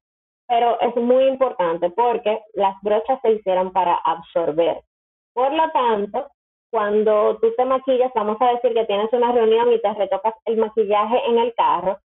pero 0.47 0.79
es 0.81 0.95
muy 0.95 1.25
importante 1.25 1.89
porque 1.89 2.39
las 2.53 2.75
brochas 2.83 3.19
se 3.23 3.31
hicieron 3.31 3.73
para 3.73 3.95
absorber. 3.95 4.83
Por 5.33 5.51
lo 5.51 5.71
tanto, 5.71 6.27
cuando 6.73 7.37
tú 7.37 7.53
te 7.55 7.65
maquillas, 7.65 8.11
vamos 8.15 8.35
a 8.39 8.53
decir 8.53 8.73
que 8.73 8.85
tienes 8.85 9.13
una 9.13 9.31
reunión 9.31 9.71
y 9.71 9.79
te 9.79 9.93
retocas 9.93 10.33
el 10.45 10.57
maquillaje 10.57 11.21
en 11.27 11.37
el 11.37 11.53
carro, 11.53 11.99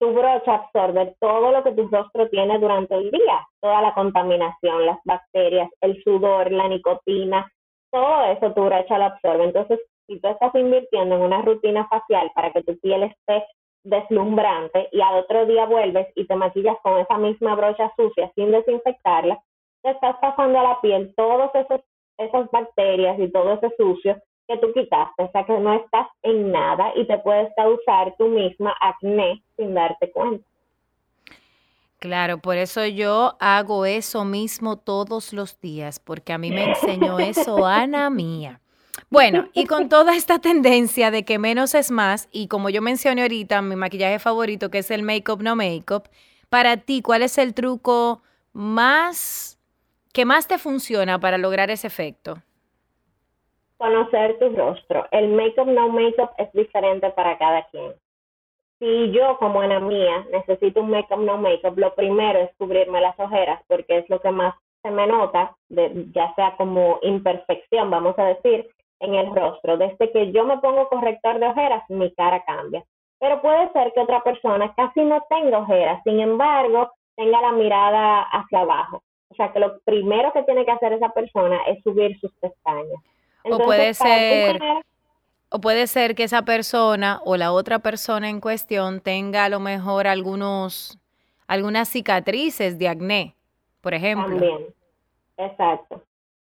tu 0.00 0.12
brocha 0.12 0.54
absorbe 0.56 1.14
todo 1.20 1.52
lo 1.52 1.62
que 1.62 1.70
tu 1.70 1.86
rostro 1.86 2.28
tiene 2.28 2.58
durante 2.58 2.96
el 2.96 3.12
día, 3.12 3.46
toda 3.60 3.80
la 3.80 3.94
contaminación, 3.94 4.86
las 4.86 4.98
bacterias, 5.04 5.70
el 5.82 6.02
sudor, 6.02 6.50
la 6.50 6.66
nicotina, 6.66 7.48
todo 7.92 8.24
eso 8.24 8.52
tu 8.54 8.64
brocha 8.64 8.98
lo 8.98 9.04
absorbe. 9.04 9.44
Entonces, 9.44 9.78
si 10.08 10.18
tú 10.20 10.26
estás 10.26 10.52
invirtiendo 10.56 11.14
en 11.14 11.22
una 11.22 11.42
rutina 11.42 11.86
facial 11.86 12.32
para 12.34 12.50
que 12.50 12.64
tu 12.64 12.76
piel 12.80 13.04
esté 13.04 13.46
deslumbrante 13.84 14.88
y 14.90 15.00
al 15.00 15.14
otro 15.14 15.46
día 15.46 15.66
vuelves 15.66 16.08
y 16.16 16.26
te 16.26 16.34
maquillas 16.34 16.76
con 16.82 16.98
esa 16.98 17.18
misma 17.18 17.54
brocha 17.54 17.92
sucia 17.94 18.32
sin 18.34 18.50
desinfectarla, 18.50 19.38
te 19.84 19.90
estás 19.90 20.16
pasando 20.20 20.58
a 20.58 20.64
la 20.64 20.80
piel 20.80 21.14
todos 21.16 21.54
esos 21.54 21.82
esas 22.18 22.50
bacterias 22.50 23.18
y 23.18 23.30
todo 23.30 23.54
ese 23.54 23.74
sucio 23.76 24.20
que 24.46 24.56
tú 24.58 24.72
quitaste, 24.72 25.22
o 25.22 25.30
sea 25.30 25.44
que 25.44 25.58
no 25.58 25.74
estás 25.74 26.06
en 26.22 26.50
nada 26.50 26.92
y 26.96 27.06
te 27.06 27.18
puedes 27.18 27.52
causar 27.54 28.14
tú 28.16 28.28
misma 28.28 28.74
acné 28.80 29.42
sin 29.56 29.74
darte 29.74 30.10
cuenta. 30.10 30.44
Claro, 31.98 32.38
por 32.38 32.56
eso 32.56 32.86
yo 32.86 33.36
hago 33.40 33.84
eso 33.84 34.24
mismo 34.24 34.78
todos 34.78 35.32
los 35.32 35.60
días, 35.60 35.98
porque 35.98 36.32
a 36.32 36.38
mí 36.38 36.50
me 36.50 36.70
enseñó 36.70 37.18
eso 37.20 37.66
Ana 37.66 38.08
mía. 38.08 38.60
Bueno, 39.10 39.48
y 39.52 39.66
con 39.66 39.88
toda 39.88 40.16
esta 40.16 40.38
tendencia 40.38 41.10
de 41.10 41.24
que 41.24 41.38
menos 41.38 41.74
es 41.74 41.90
más, 41.90 42.28
y 42.32 42.48
como 42.48 42.68
yo 42.68 42.82
mencioné 42.82 43.22
ahorita, 43.22 43.62
mi 43.62 43.76
maquillaje 43.76 44.18
favorito, 44.18 44.70
que 44.70 44.78
es 44.78 44.90
el 44.90 45.02
make-up 45.02 45.42
no 45.42 45.56
make-up, 45.56 46.08
para 46.48 46.78
ti, 46.78 47.02
¿cuál 47.02 47.22
es 47.22 47.38
el 47.38 47.54
truco 47.54 48.22
más 48.52 49.57
que 50.18 50.24
más 50.24 50.48
te 50.48 50.58
funciona 50.58 51.20
para 51.20 51.38
lograr 51.38 51.70
ese 51.70 51.86
efecto? 51.86 52.38
Conocer 53.76 54.36
tu 54.40 54.48
rostro. 54.48 55.06
El 55.12 55.28
make-up 55.28 55.68
no 55.68 55.90
make-up 55.90 56.30
es 56.38 56.52
diferente 56.54 57.08
para 57.10 57.38
cada 57.38 57.62
quien. 57.68 57.92
Si 58.80 59.12
yo, 59.12 59.38
como 59.38 59.60
Ana 59.60 59.78
mía, 59.78 60.26
necesito 60.32 60.80
un 60.80 60.90
make-up 60.90 61.20
no 61.20 61.38
make-up, 61.38 61.78
lo 61.78 61.94
primero 61.94 62.40
es 62.40 62.50
cubrirme 62.56 63.00
las 63.00 63.16
ojeras, 63.20 63.62
porque 63.68 63.98
es 63.98 64.10
lo 64.10 64.20
que 64.20 64.32
más 64.32 64.56
se 64.82 64.90
me 64.90 65.06
nota, 65.06 65.54
ya 65.68 66.34
sea 66.34 66.56
como 66.56 66.98
imperfección, 67.02 67.88
vamos 67.88 68.18
a 68.18 68.24
decir, 68.24 68.68
en 68.98 69.14
el 69.14 69.32
rostro. 69.32 69.76
Desde 69.76 70.10
que 70.10 70.32
yo 70.32 70.42
me 70.44 70.58
pongo 70.58 70.88
corrector 70.88 71.38
de 71.38 71.46
ojeras, 71.46 71.84
mi 71.90 72.12
cara 72.14 72.42
cambia. 72.44 72.82
Pero 73.20 73.40
puede 73.40 73.70
ser 73.72 73.92
que 73.92 74.00
otra 74.00 74.24
persona 74.24 74.74
casi 74.74 75.00
no 75.00 75.24
tenga 75.30 75.60
ojeras, 75.60 76.02
sin 76.02 76.18
embargo, 76.18 76.90
tenga 77.14 77.40
la 77.40 77.52
mirada 77.52 78.22
hacia 78.22 78.62
abajo. 78.62 79.04
O 79.30 79.34
sea 79.34 79.52
que 79.52 79.60
lo 79.60 79.78
primero 79.80 80.32
que 80.32 80.42
tiene 80.42 80.64
que 80.64 80.70
hacer 80.70 80.92
esa 80.92 81.10
persona 81.10 81.58
es 81.68 81.82
subir 81.82 82.18
sus 82.20 82.32
pestañas. 82.34 83.02
o 83.44 83.58
puede 83.58 83.94
ser... 83.94 84.58
O 85.50 85.60
puede 85.60 85.86
ser 85.86 86.14
que 86.14 86.24
esa 86.24 86.42
persona 86.42 87.20
o 87.24 87.36
la 87.36 87.52
otra 87.52 87.78
persona 87.78 88.28
en 88.28 88.38
cuestión 88.38 89.00
tenga 89.00 89.46
a 89.46 89.48
lo 89.48 89.60
mejor 89.60 90.06
algunos, 90.06 90.98
algunas 91.46 91.88
cicatrices 91.88 92.78
de 92.78 92.88
acné, 92.88 93.34
por 93.80 93.94
ejemplo. 93.94 94.28
También, 94.28 94.66
exacto. 95.38 96.02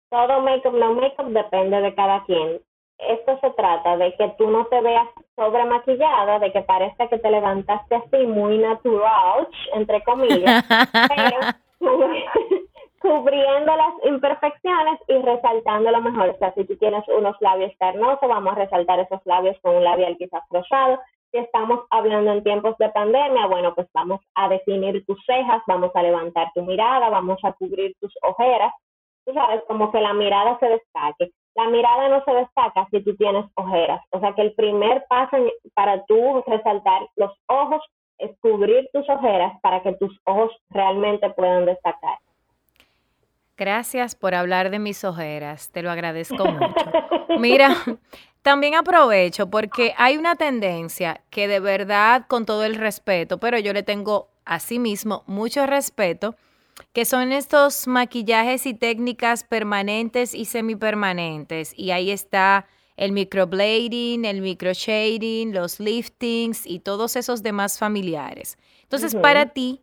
Todo 0.10 0.42
make-up, 0.42 0.74
no 0.74 0.96
make-up 0.96 1.28
depende 1.28 1.80
de 1.80 1.94
cada 1.94 2.24
quien. 2.26 2.60
Esto 2.98 3.38
se 3.40 3.52
trata 3.52 3.98
de 3.98 4.16
que 4.16 4.34
tú 4.40 4.50
no 4.50 4.66
te 4.66 4.82
veas 4.82 5.08
sobre 5.36 5.66
maquillada, 5.66 6.40
de 6.40 6.52
que 6.52 6.62
parezca 6.62 7.08
que 7.08 7.20
te 7.20 7.30
levantaste 7.30 7.96
así 7.96 8.26
muy 8.26 8.58
natural, 8.58 9.48
entre 9.76 10.02
comillas, 10.04 10.66
pero 11.16 11.38
cubriendo 13.08 13.76
las 13.76 13.94
imperfecciones 14.04 15.00
y 15.08 15.18
resaltando 15.20 15.92
lo 15.92 16.02
mejor. 16.02 16.30
O 16.30 16.38
sea, 16.38 16.54
si 16.54 16.66
tú 16.66 16.76
tienes 16.76 17.08
unos 17.08 17.36
labios 17.40 17.72
carnosos, 17.80 18.28
vamos 18.28 18.54
a 18.54 18.60
resaltar 18.60 19.00
esos 19.00 19.22
labios 19.26 19.58
con 19.62 19.78
un 19.78 19.84
labial 19.84 20.18
quizás 20.18 20.44
rosado. 20.50 21.00
Si 21.32 21.38
estamos 21.38 21.86
hablando 21.90 22.32
en 22.32 22.44
tiempos 22.44 22.78
de 22.78 22.90
pandemia, 22.90 23.48
bueno, 23.48 23.74
pues 23.76 23.88
vamos 23.94 24.20
a 24.36 24.50
definir 24.50 25.06
tus 25.06 25.24
cejas, 25.26 25.62
vamos 25.68 25.92
a 25.94 26.04
levantar 26.04 26.52
tu 26.54 26.64
mirada, 26.64 27.10
vamos 27.10 27.40
a 27.44 27.54
cubrir 27.54 27.96
tus 28.02 28.14
ojeras. 28.24 28.74
Tú 29.26 29.34
sabes, 29.34 29.62
como 29.68 29.92
que 29.92 30.02
la 30.02 30.14
mirada 30.14 30.58
se 30.60 30.68
destaque. 30.68 31.32
La 31.56 31.68
mirada 31.70 32.10
no 32.10 32.24
se 32.24 32.32
destaca 32.32 32.88
si 32.92 33.04
tú 33.04 33.16
tienes 33.16 33.46
ojeras. 33.56 34.02
O 34.12 34.20
sea 34.20 34.34
que 34.34 34.42
el 34.42 34.54
primer 34.54 35.06
paso 35.08 35.38
para 35.74 36.04
tú 36.06 36.44
resaltar 36.46 37.08
los 37.16 37.32
ojos 37.48 37.82
es 38.20 38.32
cubrir 38.42 38.90
tus 38.94 39.08
ojeras 39.10 39.60
para 39.62 39.82
que 39.82 39.94
tus 39.94 40.18
ojos 40.26 40.52
realmente 40.70 41.30
puedan 41.32 41.66
destacar. 41.66 42.18
Gracias 43.58 44.14
por 44.14 44.36
hablar 44.36 44.70
de 44.70 44.78
mis 44.78 45.04
ojeras, 45.04 45.72
te 45.72 45.82
lo 45.82 45.90
agradezco 45.90 46.46
mucho. 46.52 46.76
Mira, 47.40 47.76
también 48.44 48.76
aprovecho 48.76 49.50
porque 49.50 49.94
hay 49.98 50.16
una 50.16 50.36
tendencia 50.36 51.22
que 51.32 51.48
de 51.48 51.60
verdad, 51.60 52.26
con 52.28 52.46
todo 52.46 52.64
el 52.64 52.76
respeto, 52.76 53.40
pero 53.40 53.58
yo 53.58 53.74
le 53.74 53.84
tengo 53.84 54.30
a 54.46 54.60
sí 54.60 54.78
mismo 54.80 55.24
mucho 55.26 55.66
respeto, 55.66 56.36
que 56.94 57.06
son 57.06 57.32
estos 57.32 57.88
maquillajes 57.88 58.68
y 58.68 58.76
técnicas 58.76 59.44
permanentes 59.44 60.36
y 60.36 60.46
semipermanentes. 60.46 61.74
Y 61.76 61.90
ahí 61.90 62.12
está 62.12 62.68
el 62.96 63.12
microblading, 63.12 64.26
el 64.26 64.42
microshading, 64.42 65.54
los 65.54 65.80
liftings 65.80 66.66
y 66.66 66.80
todos 66.80 67.16
esos 67.16 67.42
demás 67.42 67.80
familiares. 67.80 68.58
Entonces, 68.84 69.16
para 69.16 69.48
ti, 69.48 69.82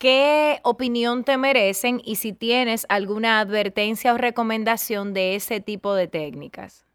¿Qué 0.00 0.60
opinión 0.64 1.24
te 1.24 1.36
merecen 1.36 2.00
y 2.02 2.14
si 2.14 2.32
tienes 2.32 2.86
alguna 2.88 3.38
advertencia 3.38 4.14
o 4.14 4.16
recomendación 4.16 5.12
de 5.12 5.34
ese 5.34 5.60
tipo 5.60 5.92
de 5.92 6.08
técnicas? 6.08 6.86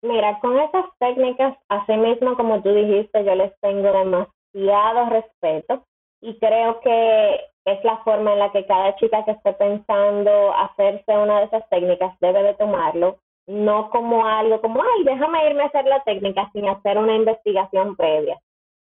Mira, 0.00 0.40
con 0.40 0.58
esas 0.58 0.86
técnicas, 0.98 1.54
así 1.68 1.92
mismo 1.98 2.34
como 2.34 2.62
tú 2.62 2.72
dijiste, 2.72 3.22
yo 3.26 3.34
les 3.34 3.52
tengo 3.60 3.92
demasiado 3.92 5.10
respeto 5.10 5.84
y 6.22 6.38
creo 6.38 6.80
que 6.80 7.40
es 7.66 7.84
la 7.84 7.98
forma 7.98 8.32
en 8.32 8.38
la 8.38 8.52
que 8.52 8.64
cada 8.64 8.96
chica 8.96 9.26
que 9.26 9.32
esté 9.32 9.52
pensando 9.52 10.54
hacerse 10.54 11.12
una 11.12 11.40
de 11.40 11.44
esas 11.44 11.68
técnicas 11.68 12.18
debe 12.20 12.42
de 12.42 12.54
tomarlo, 12.54 13.18
no 13.46 13.90
como 13.90 14.24
algo 14.24 14.62
como, 14.62 14.80
ay, 14.80 15.04
déjame 15.04 15.50
irme 15.50 15.64
a 15.64 15.66
hacer 15.66 15.84
la 15.84 16.02
técnica 16.04 16.48
sin 16.54 16.66
hacer 16.70 16.96
una 16.96 17.16
investigación 17.16 17.96
previa 17.96 18.40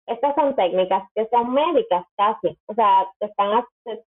estas 0.07 0.35
son 0.35 0.55
técnicas 0.55 1.03
que 1.15 1.27
son 1.29 1.53
médicas 1.53 2.05
casi, 2.17 2.57
o 2.65 2.73
sea, 2.73 3.07
te 3.19 3.25
están, 3.27 3.63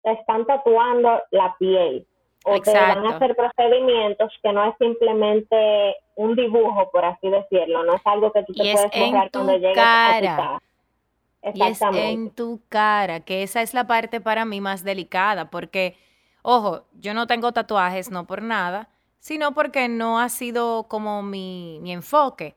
están 0.03 0.45
tatuando 0.45 1.21
la 1.31 1.55
piel 1.59 2.05
o 2.43 2.59
te 2.59 2.73
van 2.73 3.05
a 3.05 3.15
hacer 3.15 3.35
procedimientos 3.35 4.31
que 4.41 4.51
no 4.51 4.65
es 4.65 4.75
simplemente 4.79 5.95
un 6.15 6.35
dibujo, 6.35 6.89
por 6.91 7.05
así 7.05 7.29
decirlo, 7.29 7.83
no 7.83 7.95
es 7.95 8.01
algo 8.05 8.31
que 8.31 8.43
tú 8.43 8.53
te 8.53 8.73
puedes 8.73 8.91
borrar 8.91 9.31
cuando 9.31 9.53
llegues 9.53 9.75
cara. 9.75 10.55
a 11.43 11.51
tu 11.51 11.59
casa. 11.59 11.59
Y 11.59 11.61
es 11.61 11.81
en 11.81 12.29
tu 12.31 12.61
cara, 12.69 13.19
que 13.19 13.43
esa 13.43 13.61
es 13.61 13.73
la 13.73 13.85
parte 13.85 14.21
para 14.21 14.45
mí 14.45 14.61
más 14.61 14.83
delicada, 14.83 15.49
porque, 15.49 15.97
ojo, 16.41 16.83
yo 16.93 17.13
no 17.13 17.27
tengo 17.27 17.51
tatuajes 17.51 18.11
no 18.11 18.25
por 18.25 18.41
nada, 18.41 18.89
sino 19.19 19.53
porque 19.53 19.87
no 19.87 20.19
ha 20.19 20.29
sido 20.29 20.87
como 20.87 21.21
mi, 21.21 21.79
mi 21.81 21.93
enfoque. 21.93 22.55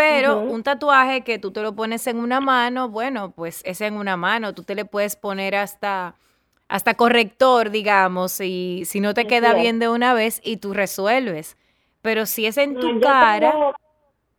Pero 0.00 0.40
un 0.40 0.62
tatuaje 0.62 1.20
que 1.22 1.38
tú 1.38 1.52
te 1.52 1.60
lo 1.60 1.74
pones 1.74 2.06
en 2.06 2.16
una 2.18 2.40
mano, 2.40 2.88
bueno, 2.88 3.32
pues 3.32 3.62
es 3.66 3.82
en 3.82 3.94
una 3.94 4.16
mano, 4.16 4.54
tú 4.54 4.62
te 4.62 4.74
le 4.74 4.86
puedes 4.86 5.14
poner 5.14 5.54
hasta, 5.54 6.14
hasta 6.68 6.94
corrector, 6.94 7.68
digamos, 7.68 8.40
y 8.40 8.86
si 8.86 9.00
no 9.00 9.12
te 9.12 9.26
queda 9.26 9.52
bien 9.52 9.78
de 9.78 9.90
una 9.90 10.14
vez 10.14 10.40
y 10.42 10.56
tú 10.56 10.72
resuelves. 10.72 11.58
Pero 12.00 12.24
si 12.24 12.46
es 12.46 12.56
en 12.56 12.80
tu 12.80 12.98
cara... 13.00 13.74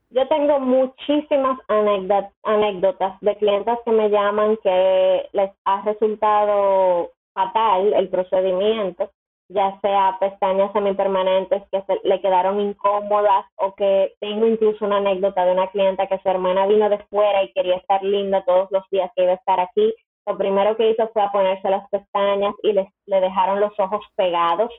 yo 0.10 0.28
tengo 0.28 0.60
muchísimas 0.60 1.60
anécdotas 1.68 3.20
de 3.22 3.36
clientes 3.38 3.78
que 3.86 3.92
me 3.92 4.10
llaman 4.10 4.58
que 4.64 5.30
les 5.32 5.52
ha 5.66 5.82
resultado 5.84 7.12
fatal 7.34 7.94
el 7.94 8.10
procedimiento 8.10 9.12
ya 9.54 9.78
sea 9.82 10.18
pestañas 10.20 10.72
semipermanentes 10.72 11.64
que 11.72 11.82
se, 11.82 12.00
le 12.04 12.22
quedaron 12.22 12.60
incómodas 12.62 13.46
o 13.56 13.76
que 13.76 14.14
tengo 14.20 14.48
incluso 14.48 14.86
una 14.86 14.98
anécdota 14.98 15.46
de 15.46 15.52
una 15.52 15.68
clienta 15.68 16.08
que 16.08 16.20
su 16.20 16.30
hermana 16.30 16.68
vino 16.68 16.90
de 16.90 17.00
fuera 17.10 17.44
y 17.44 17.52
quería 17.52 17.76
estar 17.76 18.02
linda 18.04 18.44
todos 18.46 18.70
los 18.72 18.84
días 18.90 19.12
que 19.16 19.24
iba 19.24 19.34
a 19.34 19.36
estar 19.36 19.60
aquí. 19.60 19.94
Lo 20.26 20.38
primero 20.38 20.78
que 20.78 20.92
hizo 20.92 21.10
fue 21.14 21.24
ponerse 21.34 21.70
las 21.70 21.88
pestañas 21.90 22.54
y 22.64 22.74
les, 22.74 22.88
le 23.08 23.20
dejaron 23.20 23.60
los 23.60 23.78
ojos 23.80 24.06
pegados. 24.16 24.72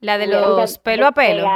La 0.00 0.18
de 0.18 0.26
los 0.26 0.78
pelo 0.78 1.06
a 1.06 1.12
pelo. 1.12 1.46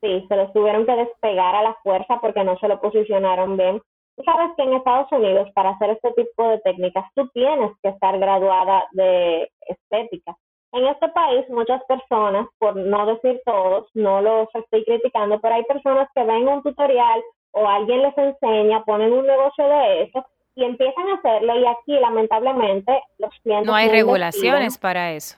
Sí, 0.00 0.24
se 0.28 0.36
los 0.36 0.52
tuvieron 0.52 0.86
que 0.86 0.96
despegar 0.96 1.54
a 1.54 1.62
la 1.62 1.74
fuerza 1.82 2.18
porque 2.20 2.42
no 2.44 2.58
se 2.58 2.68
lo 2.68 2.80
posicionaron 2.80 3.56
bien. 3.56 3.80
Tú 4.16 4.22
sabes 4.24 4.50
que 4.56 4.62
en 4.62 4.72
Estados 4.72 5.10
Unidos 5.12 5.48
para 5.54 5.70
hacer 5.70 5.90
este 5.90 6.10
tipo 6.12 6.48
de 6.48 6.58
técnicas 6.60 7.04
tú 7.14 7.28
tienes 7.28 7.70
que 7.82 7.90
estar 7.90 8.18
graduada 8.18 8.86
de 8.92 9.50
estética 9.68 10.36
en 10.76 10.86
este 10.86 11.08
país 11.08 11.48
muchas 11.48 11.82
personas, 11.84 12.46
por 12.58 12.76
no 12.76 13.06
decir 13.06 13.40
todos, 13.44 13.88
no 13.94 14.20
los 14.20 14.48
estoy 14.54 14.84
criticando, 14.84 15.40
pero 15.40 15.54
hay 15.54 15.64
personas 15.64 16.08
que 16.14 16.22
ven 16.22 16.48
un 16.48 16.62
tutorial 16.62 17.22
o 17.52 17.66
alguien 17.66 18.02
les 18.02 18.16
enseña, 18.18 18.84
ponen 18.84 19.12
un 19.12 19.26
negocio 19.26 19.66
de 19.66 20.02
eso 20.02 20.24
y 20.54 20.64
empiezan 20.64 21.08
a 21.08 21.14
hacerlo 21.14 21.58
y 21.58 21.66
aquí 21.66 21.92
lamentablemente 21.92 23.02
los 23.18 23.30
clientes... 23.42 23.66
No 23.66 23.74
hay 23.74 23.88
regulaciones 23.88 24.76
para 24.78 25.12
eso. 25.12 25.36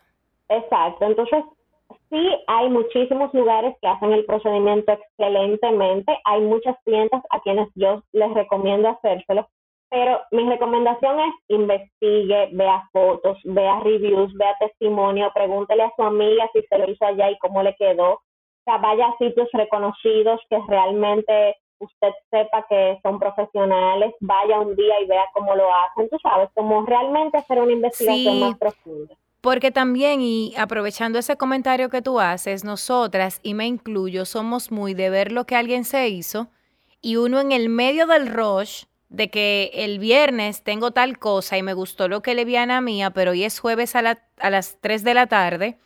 Exacto, 0.49 1.05
entonces 1.05 1.45
sí 2.11 2.29
hay 2.47 2.69
muchísimos 2.71 3.33
lugares 3.35 3.77
que 3.81 3.89
hacen 3.89 4.13
el 4.13 4.25
procedimiento 4.25 4.93
excelentemente, 4.93 6.19
hay 6.25 6.41
muchas 6.41 6.77
clientes 6.85 7.21
a 7.31 7.41
quienes 7.41 7.69
yo 7.75 8.03
les 8.13 8.33
recomiendo 8.35 8.89
hacérselo, 8.89 9.49
pero 9.91 10.21
mi 10.33 10.49
recomendación 10.49 11.21
es 11.21 11.35
investigue, 11.49 12.51
vea 12.53 12.89
fotos, 12.93 13.39
vea 13.45 13.81
reviews, 13.81 14.33
vea 14.35 14.55
testimonio, 14.61 15.31
pregúntele 15.35 15.85
a 15.85 15.93
su 15.97 16.03
amiga 16.03 16.49
si 16.53 16.63
se 16.63 16.79
lo 16.79 16.91
hizo 16.91 17.05
allá 17.05 17.31
y 17.31 17.39
cómo 17.39 17.63
le 17.63 17.75
quedó. 17.77 18.13
O 18.13 18.21
sea, 18.65 18.79
vaya 18.79 19.07
a 19.07 19.17
sitios 19.17 19.49
reconocidos 19.53 20.41
que 20.51 20.59
realmente 20.69 21.57
usted 21.79 22.11
sepa 22.31 22.67
que 22.69 22.99
son 23.03 23.19
profesionales, 23.19 24.15
vaya 24.21 24.61
un 24.61 24.77
día 24.77 25.01
y 25.01 25.07
vea 25.07 25.25
cómo 25.33 25.55
lo 25.55 25.69
hacen, 25.73 26.09
tú 26.11 26.19
sabes, 26.23 26.51
como 26.55 26.85
realmente 26.85 27.39
hacer 27.39 27.61
una 27.61 27.73
investigación 27.73 28.41
más 28.41 28.59
profunda. 28.59 29.15
Porque 29.41 29.71
también, 29.71 30.21
y 30.21 30.53
aprovechando 30.59 31.19
ese 31.19 31.37
comentario 31.37 31.89
que 31.89 32.03
tú 32.03 32.19
haces, 32.19 32.65
nosotras, 32.65 33.41
y 33.45 33.55
me 33.55 33.67
incluyo, 33.67 34.25
somos 34.25 34.73
muy 34.73 34.95
de 34.95 35.11
ver 35.11 35.31
lo 35.31 35.45
que 35.45 35.55
alguien 35.55 35.85
se 35.85 36.09
hizo 36.09 36.49
y 37.01 37.17
uno 37.17 37.41
en 37.41 37.53
el 37.53 37.69
medio 37.69 38.07
del 38.07 38.27
rush 38.27 38.85
de 39.09 39.31
que 39.31 39.71
el 39.75 39.99
viernes 39.99 40.63
tengo 40.63 40.91
tal 40.91 41.19
cosa 41.19 41.57
y 41.57 41.63
me 41.63 41.73
gustó 41.73 42.09
lo 42.09 42.23
que 42.23 42.35
le 42.35 42.45
vi 42.45 42.57
a 42.57 42.63
Ana 42.63 42.81
mía, 42.81 43.11
pero 43.11 43.31
hoy 43.31 43.45
es 43.45 43.59
jueves 43.59 43.97
a, 43.97 44.03
las 44.03 44.79
3 44.81 45.05
de 45.05 45.15
la 45.15 45.27
tarde. 45.27 45.79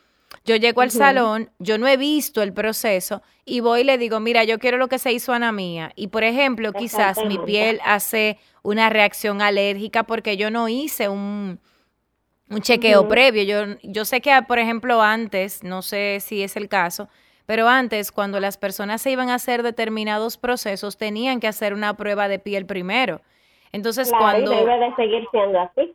Yo 0.45 0.57
llego 0.57 0.81
al 0.81 0.91
salón, 0.91 1.51
yo 1.59 1.79
no 1.79 1.87
he 1.87 1.97
visto 1.97 2.43
el 2.43 2.53
proceso 2.53 3.23
y 3.45 3.61
voy 3.61 3.83
y 3.83 3.85
le 3.85 3.99
digo, 3.99 4.19
mira, 4.19 4.45
yo 4.45 4.59
quiero 4.59 4.77
lo 4.77 4.89
que 4.89 4.99
se 4.99 5.13
hizo 5.13 5.33
a 5.33 5.37
Ana 5.37 5.53
mía. 5.53 5.93
Y 5.95 6.09
por 6.09 6.25
ejemplo, 6.25 6.73
quizás 6.73 7.19
mi 7.27 7.39
piel 7.39 7.81
hace 7.85 8.39
una 8.63 8.89
reacción 8.91 9.41
alérgica 9.41 10.05
porque 10.05 10.37
yo 10.37 10.51
no 10.51 10.69
hice 10.69 11.09
un, 11.09 11.61
un 12.49 12.61
chequeo 12.61 13.07
previo. 13.09 13.43
Yo, 13.45 13.77
yo 13.83 14.05
sé 14.05 14.21
que, 14.21 14.33
por 14.49 14.59
ejemplo, 14.59 15.03
antes, 15.03 15.63
no 15.63 15.83
sé 15.83 16.19
si 16.21 16.43
es 16.43 16.57
el 16.57 16.69
caso, 16.69 17.09
pero 17.47 17.69
antes, 17.69 18.13
cuando 18.13 18.41
las 18.41 18.57
personas 18.57 19.03
se 19.03 19.11
iban 19.11 19.31
a 19.31 19.35
hacer 19.35 19.63
determinados 19.63 20.37
procesos, 20.37 20.97
tenían 20.97 21.41
que 21.41 21.49
hacer 21.49 21.75
una 21.75 21.97
prueba 21.97 22.29
de 22.29 22.39
piel 22.39 22.67
primero. 22.67 23.21
Entonces, 23.73 24.11
cuando... 24.17 24.51
debe 24.51 24.79
de 24.79 24.95
seguir 24.95 25.27
siendo 25.31 25.61
así. 25.61 25.95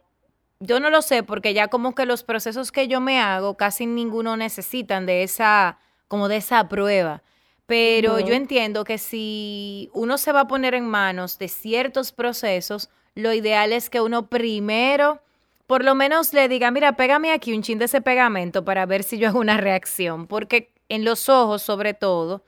Yo 0.60 0.80
no 0.80 0.90
lo 0.90 1.02
sé, 1.02 1.24
porque 1.24 1.54
ya 1.54 1.68
como 1.68 1.94
que 1.94 2.06
los 2.06 2.24
procesos 2.24 2.72
que 2.72 2.88
yo 2.88 3.00
me 3.00 3.20
hago, 3.20 3.56
casi 3.56 3.86
ninguno 3.86 4.38
necesitan 4.38 5.06
de 5.06 5.24
esa, 5.24 5.78
como 6.08 6.28
de 6.28 6.38
esa 6.38 6.68
prueba. 6.68 7.22
Pero 7.68 8.20
yo 8.20 8.34
entiendo 8.34 8.86
que 8.86 8.98
si 8.98 9.90
uno 9.94 10.18
se 10.18 10.32
va 10.32 10.42
a 10.42 10.48
poner 10.48 10.74
en 10.74 10.88
manos 10.88 11.38
de 11.38 11.50
ciertos 11.50 12.12
procesos, 12.14 12.90
lo 13.14 13.34
ideal 13.34 13.74
es 13.74 13.90
que 13.90 14.00
uno 14.00 14.28
primero 14.28 15.22
por 15.68 15.84
lo 15.84 15.96
menos 15.96 16.34
le 16.34 16.48
diga, 16.48 16.72
mira, 16.72 16.94
pégame 16.94 17.34
aquí 17.34 17.54
un 17.54 17.62
chin 17.62 17.78
de 17.78 17.86
ese 17.86 18.02
pegamento 18.02 18.64
para 18.64 18.86
ver 18.86 19.04
si 19.04 19.18
yo 19.18 19.28
hago 19.28 19.40
una 19.40 19.58
reacción, 19.58 20.26
porque 20.26 20.72
en 20.90 21.06
los 21.06 21.30
ojos 21.30 21.62
sobre 21.62 21.94
todo, 21.94 22.42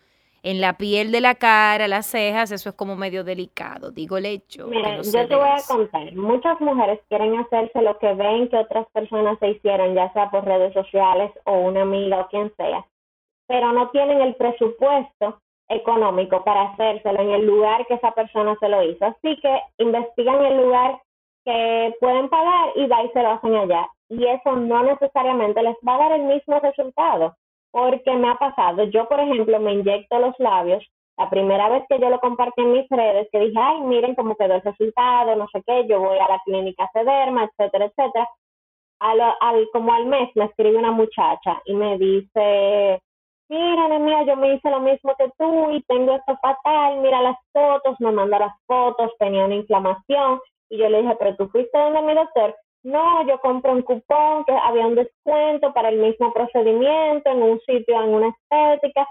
en 0.43 0.61
la 0.61 0.73
piel 0.77 1.11
de 1.11 1.21
la 1.21 1.35
cara, 1.35 1.87
las 1.87 2.05
cejas, 2.05 2.51
eso 2.51 2.69
es 2.69 2.75
como 2.75 2.95
medio 2.95 3.23
delicado, 3.23 3.91
digo 3.91 4.17
el 4.17 4.25
hecho. 4.25 4.67
Mira, 4.67 5.01
yo 5.01 5.27
te 5.27 5.35
voy 5.35 5.49
a 5.49 5.61
contar, 5.67 6.13
muchas 6.15 6.59
mujeres 6.61 6.99
quieren 7.09 7.37
hacerse 7.37 7.81
lo 7.81 7.97
que 7.99 8.13
ven 8.13 8.47
que 8.49 8.57
otras 8.57 8.87
personas 8.93 9.37
se 9.39 9.49
hicieron, 9.49 9.95
ya 9.95 10.11
sea 10.13 10.29
por 10.29 10.45
redes 10.45 10.73
sociales 10.73 11.31
o 11.45 11.59
una 11.59 11.81
amiga 11.81 12.21
o 12.21 12.27
quien 12.29 12.53
sea, 12.55 12.85
pero 13.47 13.73
no 13.73 13.89
tienen 13.89 14.21
el 14.21 14.35
presupuesto 14.35 15.39
económico 15.69 16.43
para 16.43 16.69
hacérselo 16.69 17.21
en 17.21 17.29
el 17.31 17.45
lugar 17.45 17.85
que 17.87 17.93
esa 17.95 18.11
persona 18.11 18.55
se 18.59 18.69
lo 18.69 18.83
hizo. 18.83 19.05
Así 19.05 19.39
que 19.39 19.61
investigan 19.77 20.43
el 20.45 20.57
lugar 20.57 20.99
que 21.45 21.95
pueden 21.99 22.29
pagar 22.29 22.69
y 22.75 22.87
va 22.87 23.03
y 23.03 23.09
se 23.09 23.21
lo 23.21 23.31
hacen 23.31 23.55
allá. 23.55 23.87
Y 24.09 24.25
eso 24.25 24.55
no 24.55 24.83
necesariamente 24.83 25.61
les 25.61 25.75
va 25.87 25.95
a 25.95 25.97
dar 25.99 26.11
el 26.13 26.23
mismo 26.23 26.59
resultado 26.59 27.35
porque 27.71 28.11
me 28.13 28.29
ha 28.29 28.35
pasado, 28.35 28.83
yo 28.85 29.07
por 29.07 29.19
ejemplo 29.19 29.59
me 29.59 29.73
inyecto 29.73 30.19
los 30.19 30.33
labios, 30.39 30.83
la 31.17 31.29
primera 31.29 31.67
vez 31.69 31.83
que 31.89 31.99
yo 31.99 32.09
lo 32.09 32.19
compartí 32.19 32.61
en 32.61 32.71
mis 32.71 32.89
redes, 32.89 33.27
que 33.31 33.39
dije, 33.39 33.59
ay, 33.59 33.81
miren 33.81 34.15
cómo 34.15 34.35
quedó 34.35 34.55
el 34.55 34.61
resultado, 34.61 35.35
no 35.35 35.47
sé 35.51 35.61
qué, 35.67 35.85
yo 35.87 35.99
voy 35.99 36.17
a 36.17 36.29
la 36.29 36.39
clínica 36.45 36.89
Cederma, 36.93 37.43
etcétera, 37.43 37.85
etcétera. 37.85 38.29
Al, 39.01 39.19
al, 39.21 39.69
como 39.71 39.93
al 39.93 40.05
mes 40.05 40.29
me 40.35 40.45
escribe 40.45 40.77
una 40.77 40.91
muchacha 40.91 41.61
y 41.65 41.73
me 41.73 41.97
dice, 41.97 43.01
mira, 43.49 43.99
mía, 43.99 44.23
yo 44.23 44.35
me 44.37 44.53
hice 44.53 44.69
lo 44.69 44.79
mismo 44.79 45.13
que 45.17 45.29
tú 45.37 45.71
y 45.71 45.81
tengo 45.83 46.13
esto 46.13 46.37
fatal, 46.41 46.99
mira 46.99 47.21
las 47.21 47.37
fotos, 47.51 47.95
me 47.99 48.11
manda 48.11 48.39
las 48.39 48.53
fotos, 48.65 49.11
tenía 49.19 49.45
una 49.45 49.55
inflamación 49.55 50.39
y 50.69 50.77
yo 50.77 50.87
le 50.87 51.01
dije, 51.01 51.15
pero 51.19 51.35
tú 51.35 51.49
fuiste 51.49 51.77
donde 51.77 52.01
mi 52.01 52.13
doctor, 52.13 52.55
no, 52.83 53.27
yo 53.27 53.39
compré 53.39 53.71
un 53.71 53.81
cupón 53.81 54.45
que 54.45 54.53
había 54.53 54.87
un 54.87 54.95
descuento 54.95 55.73
para 55.73 55.89
el 55.89 55.97
mismo 55.97 56.31
procedimiento 56.31 57.29
en 57.29 57.41
un 57.41 57.59
sitio, 57.61 58.01
en 58.01 58.13
una 58.13 58.29
estética. 58.29 59.07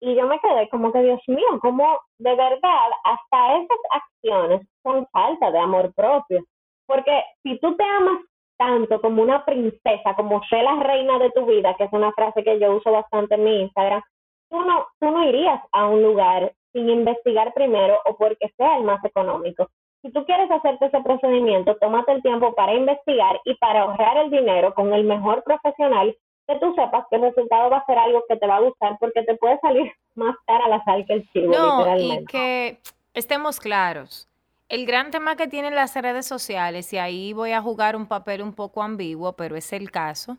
Y 0.00 0.14
yo 0.14 0.26
me 0.26 0.38
quedé 0.40 0.68
como 0.70 0.92
que, 0.92 1.02
Dios 1.02 1.20
mío, 1.26 1.60
como 1.60 1.98
de 2.18 2.34
verdad 2.34 2.90
hasta 3.04 3.56
esas 3.56 3.78
acciones 3.90 4.66
son 4.82 5.06
falta 5.12 5.50
de 5.50 5.58
amor 5.58 5.92
propio. 5.94 6.42
Porque 6.86 7.22
si 7.42 7.58
tú 7.60 7.76
te 7.76 7.84
amas 7.84 8.22
tanto 8.58 9.00
como 9.00 9.22
una 9.22 9.44
princesa, 9.44 10.14
como 10.16 10.42
sé 10.44 10.62
la 10.62 10.76
reina 10.82 11.18
de 11.18 11.30
tu 11.30 11.44
vida, 11.44 11.74
que 11.76 11.84
es 11.84 11.92
una 11.92 12.12
frase 12.12 12.42
que 12.42 12.58
yo 12.58 12.76
uso 12.76 12.90
bastante 12.90 13.34
en 13.34 13.44
mi 13.44 13.60
Instagram, 13.62 14.02
tú 14.50 14.60
no, 14.62 14.86
tú 14.98 15.10
no 15.10 15.24
irías 15.28 15.60
a 15.72 15.86
un 15.86 16.02
lugar 16.02 16.52
sin 16.72 16.88
investigar 16.88 17.52
primero 17.52 17.98
o 18.06 18.16
porque 18.16 18.48
sea 18.56 18.78
el 18.78 18.84
más 18.84 19.04
económico 19.04 19.68
si 20.02 20.10
tú 20.10 20.24
quieres 20.24 20.50
hacerte 20.50 20.86
ese 20.86 21.00
procedimiento, 21.00 21.76
tómate 21.76 22.12
el 22.12 22.22
tiempo 22.22 22.54
para 22.54 22.74
investigar 22.74 23.40
y 23.44 23.54
para 23.56 23.82
ahorrar 23.82 24.16
el 24.18 24.30
dinero 24.30 24.74
con 24.74 24.92
el 24.92 25.04
mejor 25.04 25.42
profesional 25.42 26.16
que 26.46 26.58
tú 26.58 26.74
sepas 26.74 27.04
que 27.08 27.16
el 27.16 27.22
resultado 27.22 27.70
va 27.70 27.78
a 27.78 27.86
ser 27.86 27.98
algo 27.98 28.24
que 28.28 28.36
te 28.36 28.46
va 28.46 28.56
a 28.56 28.60
gustar 28.60 28.96
porque 28.98 29.22
te 29.22 29.36
puede 29.36 29.58
salir 29.60 29.92
más 30.14 30.34
cara 30.46 30.68
la 30.68 30.82
sal 30.84 31.04
que 31.06 31.14
el 31.14 31.30
chivo, 31.30 31.52
no, 31.52 31.96
Y 31.98 32.24
que 32.24 32.78
estemos 33.14 33.60
claros. 33.60 34.26
El 34.68 34.86
gran 34.86 35.10
tema 35.10 35.34
que 35.36 35.48
tienen 35.48 35.74
las 35.74 35.94
redes 35.96 36.26
sociales, 36.26 36.92
y 36.92 36.98
ahí 36.98 37.32
voy 37.32 37.52
a 37.52 37.60
jugar 37.60 37.96
un 37.96 38.06
papel 38.06 38.40
un 38.40 38.52
poco 38.52 38.82
ambiguo, 38.82 39.32
pero 39.32 39.56
es 39.56 39.72
el 39.72 39.90
caso, 39.90 40.36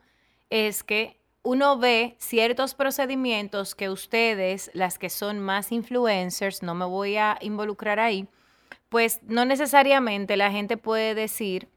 es 0.49 0.83
que 0.83 1.17
uno 1.43 1.77
ve 1.77 2.15
ciertos 2.17 2.73
procedimientos 2.73 3.75
que 3.75 3.89
ustedes, 3.89 4.71
las 4.73 4.97
que 4.97 5.09
son 5.09 5.39
más 5.39 5.71
influencers, 5.73 6.63
no 6.63 6.75
me 6.75 6.85
voy 6.85 7.17
a 7.17 7.37
involucrar 7.41 7.99
ahí, 7.99 8.25
pues 8.91 9.21
no 9.23 9.45
necesariamente 9.45 10.35
la 10.35 10.51
gente 10.51 10.75
puede 10.75 11.15
decir, 11.15 11.69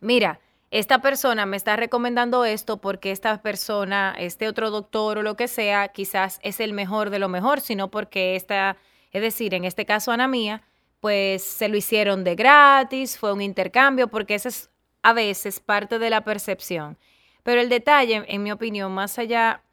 mira, 0.00 0.38
esta 0.70 1.00
persona 1.02 1.46
me 1.46 1.56
está 1.56 1.74
recomendando 1.74 2.44
esto 2.44 2.76
porque 2.76 3.10
esta 3.10 3.42
persona, 3.42 4.14
este 4.16 4.46
otro 4.46 4.70
doctor 4.70 5.18
o 5.18 5.22
lo 5.22 5.34
que 5.34 5.48
sea, 5.48 5.88
quizás 5.88 6.38
es 6.44 6.60
el 6.60 6.74
mejor 6.74 7.10
de 7.10 7.18
lo 7.18 7.28
mejor, 7.28 7.60
sino 7.60 7.90
porque 7.90 8.36
esta, 8.36 8.76
es 9.10 9.20
decir, 9.20 9.52
en 9.52 9.64
este 9.64 9.84
caso 9.84 10.12
Ana 10.12 10.28
Mía, 10.28 10.62
pues 11.00 11.42
se 11.42 11.68
lo 11.68 11.76
hicieron 11.76 12.22
de 12.22 12.36
gratis, 12.36 13.18
fue 13.18 13.32
un 13.32 13.42
intercambio, 13.42 14.06
porque 14.06 14.36
eso 14.36 14.48
es 14.48 14.70
a 15.02 15.12
veces 15.12 15.58
parte 15.58 15.98
de 15.98 16.08
la 16.08 16.22
percepción. 16.22 16.98
Pero 17.42 17.60
el 17.60 17.68
detalle, 17.68 18.24
en 18.28 18.44
mi 18.44 18.52
opinión, 18.52 18.92
más 18.92 19.18
allá 19.18 19.64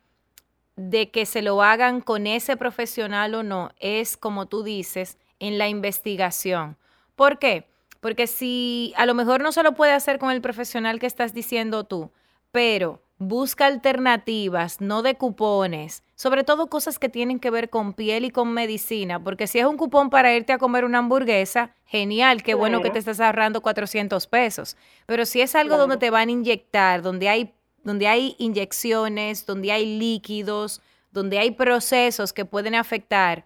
de 0.76 1.12
que 1.12 1.28
se 1.28 1.44
lo 1.44 1.62
hagan 1.62 2.02
con 2.02 2.26
ese 2.26 2.58
profesional 2.58 3.36
o 3.36 3.44
no, 3.44 3.70
es 3.78 4.18
como 4.18 4.48
tú 4.48 4.64
dices, 4.64 5.20
en 5.40 5.58
la 5.58 5.68
investigación. 5.68 6.78
¿Por 7.16 7.40
qué? 7.40 7.68
Porque 8.00 8.28
si 8.28 8.94
a 8.96 9.06
lo 9.06 9.14
mejor 9.14 9.42
no 9.42 9.52
se 9.52 9.64
lo 9.64 9.74
puede 9.74 9.92
hacer 9.94 10.20
con 10.20 10.32
el 10.32 10.42
profesional 10.42 11.00
que 11.00 11.08
estás 11.08 11.34
diciendo 11.34 11.84
tú, 11.84 12.12
pero 12.52 13.02
busca 13.18 13.66
alternativas, 13.66 14.80
no 14.80 15.02
de 15.02 15.16
cupones, 15.16 16.04
sobre 16.16 16.46
todo 16.46 16.68
cosas 16.68 17.00
que 17.00 17.10
tienen 17.10 17.40
que 17.40 17.50
ver 17.50 17.70
con 17.70 17.94
piel 17.94 18.24
y 18.24 18.32
con 18.32 18.54
medicina, 18.54 19.22
porque 19.22 19.46
si 19.46 19.60
es 19.60 19.66
un 19.66 19.76
cupón 19.76 20.10
para 20.10 20.34
irte 20.34 20.54
a 20.54 20.58
comer 20.58 20.86
una 20.86 21.00
hamburguesa, 21.00 21.76
genial, 21.86 22.42
qué 22.44 22.54
bueno 22.54 22.82
que 22.82 22.90
te 22.90 23.00
estás 23.00 23.20
ahorrando 23.20 23.62
400 23.62 24.26
pesos, 24.28 24.78
pero 25.06 25.26
si 25.26 25.42
es 25.42 25.54
algo 25.56 25.78
donde 25.78 25.98
te 25.98 26.10
van 26.10 26.30
a 26.30 26.32
inyectar, 26.32 27.02
donde 27.02 27.28
hay, 27.28 27.54
donde 27.84 28.08
hay 28.08 28.36
inyecciones, 28.40 29.46
donde 29.46 29.74
hay 29.74 29.98
líquidos, 30.00 30.82
donde 31.12 31.40
hay 31.40 31.52
procesos 31.52 32.32
que 32.32 32.46
pueden 32.46 32.74
afectar 32.74 33.46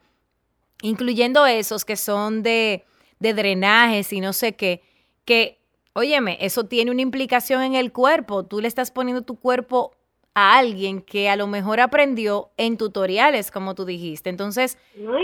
incluyendo 0.84 1.46
esos 1.46 1.86
que 1.86 1.96
son 1.96 2.44
de, 2.44 2.84
de 3.20 3.34
drenajes 3.34 4.12
y 4.14 4.20
no 4.20 4.34
sé 4.34 4.56
qué, 4.56 4.82
que, 5.26 5.58
óyeme, 5.94 6.38
eso 6.42 6.66
tiene 6.66 6.92
una 6.92 7.02
implicación 7.02 7.64
en 7.64 7.74
el 7.74 7.92
cuerpo. 7.92 8.46
Tú 8.46 8.60
le 8.60 8.68
estás 8.68 8.92
poniendo 8.92 9.24
tu 9.24 9.40
cuerpo 9.40 9.92
a 10.36 10.58
alguien 10.58 11.02
que 11.02 11.30
a 11.30 11.38
lo 11.38 11.48
mejor 11.48 11.80
aprendió 11.80 12.50
en 12.58 12.78
tutoriales, 12.78 13.50
como 13.50 13.76
tú 13.76 13.86
dijiste. 13.86 14.30
Entonces, 14.30 14.78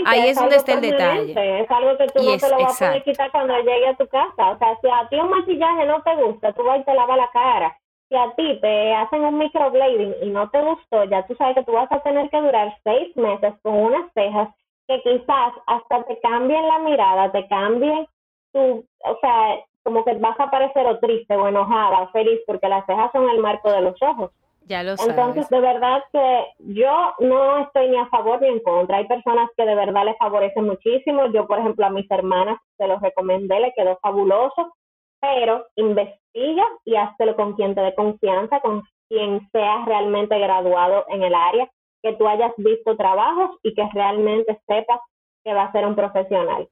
ahí 0.06 0.28
es, 0.28 0.36
donde 0.36 0.56
está 0.56 0.72
el 0.72 0.80
detalle. 0.80 1.60
Es 1.60 1.70
algo 1.70 1.98
que 1.98 2.06
tú 2.06 2.22
no 2.22 2.38
te 2.38 2.48
lo 2.48 2.58
vas 2.58 2.80
a 2.80 2.88
poder 2.88 3.04
quitar 3.04 3.30
cuando 3.30 3.54
llegue 3.58 3.88
a 3.88 3.96
tu 3.96 4.06
casa. 4.06 4.50
O 4.52 4.58
sea, 4.58 4.78
si 4.80 4.88
a 4.88 5.08
ti 5.10 5.16
un 5.16 5.28
maquillaje 5.28 5.84
no 5.84 6.02
te 6.02 6.14
gusta, 6.16 6.52
tú 6.54 6.62
vas 6.64 6.80
y 6.80 6.84
te 6.84 6.94
lavas 6.94 7.18
la 7.18 7.30
cara. 7.32 7.76
Si 8.08 8.16
a 8.16 8.32
ti 8.34 8.58
te 8.62 8.94
hacen 8.94 9.20
un 9.24 9.38
microblading 9.38 10.14
y 10.22 10.30
no 10.30 10.48
te 10.48 10.62
gustó, 10.62 11.04
ya 11.04 11.26
tú 11.26 11.34
sabes 11.34 11.54
que 11.56 11.64
tú 11.64 11.72
vas 11.72 11.92
a 11.92 12.00
tener 12.00 12.30
que 12.30 12.40
durar 12.40 12.74
seis 12.82 13.14
meses 13.14 13.52
con 13.62 13.74
unas 13.74 14.10
cejas 14.14 14.48
que 14.90 15.02
quizás 15.02 15.52
hasta 15.66 16.02
te 16.04 16.18
cambien 16.20 16.66
la 16.66 16.80
mirada, 16.80 17.30
te 17.30 17.46
cambien 17.46 18.06
tu, 18.52 18.84
o 19.04 19.18
sea, 19.20 19.60
como 19.84 20.04
que 20.04 20.14
vas 20.14 20.38
a 20.40 20.50
parecer 20.50 20.84
o 20.86 20.98
triste 20.98 21.36
o 21.36 21.46
enojada 21.46 22.02
o 22.02 22.10
feliz 22.10 22.40
porque 22.46 22.68
las 22.68 22.84
cejas 22.86 23.10
son 23.12 23.28
el 23.28 23.38
marco 23.38 23.70
de 23.70 23.82
los 23.82 24.02
ojos. 24.02 24.32
Ya 24.66 24.82
lo 24.82 24.92
Entonces, 24.92 25.48
de 25.48 25.60
verdad 25.60 26.02
que 26.12 26.46
yo 26.58 27.14
no 27.20 27.58
estoy 27.58 27.88
ni 27.88 27.96
a 27.96 28.06
favor 28.06 28.40
ni 28.40 28.48
en 28.48 28.60
contra. 28.60 28.98
Hay 28.98 29.06
personas 29.06 29.48
que 29.56 29.64
de 29.64 29.74
verdad 29.74 30.04
les 30.04 30.18
favorece 30.18 30.60
muchísimo. 30.60 31.26
Yo, 31.32 31.46
por 31.46 31.58
ejemplo, 31.58 31.86
a 31.86 31.90
mis 31.90 32.08
hermanas 32.10 32.58
se 32.76 32.86
los 32.86 33.00
recomendé, 33.00 33.58
le 33.58 33.72
quedó 33.74 33.98
fabuloso, 34.02 34.74
pero 35.20 35.66
investiga 35.76 36.64
y 36.84 36.96
hazlo 36.96 37.34
con 37.36 37.54
quien 37.54 37.74
te 37.74 37.80
dé 37.80 37.94
confianza, 37.94 38.60
con 38.60 38.82
quien 39.08 39.48
sea 39.50 39.84
realmente 39.86 40.38
graduado 40.38 41.04
en 41.08 41.22
el 41.22 41.34
área 41.34 41.68
que 42.02 42.14
tú 42.14 42.26
hayas 42.26 42.52
visto 42.56 42.96
trabajos 42.96 43.58
y 43.62 43.74
que 43.74 43.82
realmente 43.92 44.60
sepas 44.66 45.00
que 45.44 45.52
va 45.52 45.64
a 45.64 45.72
ser 45.72 45.86
un 45.86 45.94
profesional. 45.94 46.68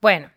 Bueno, 0.00 0.30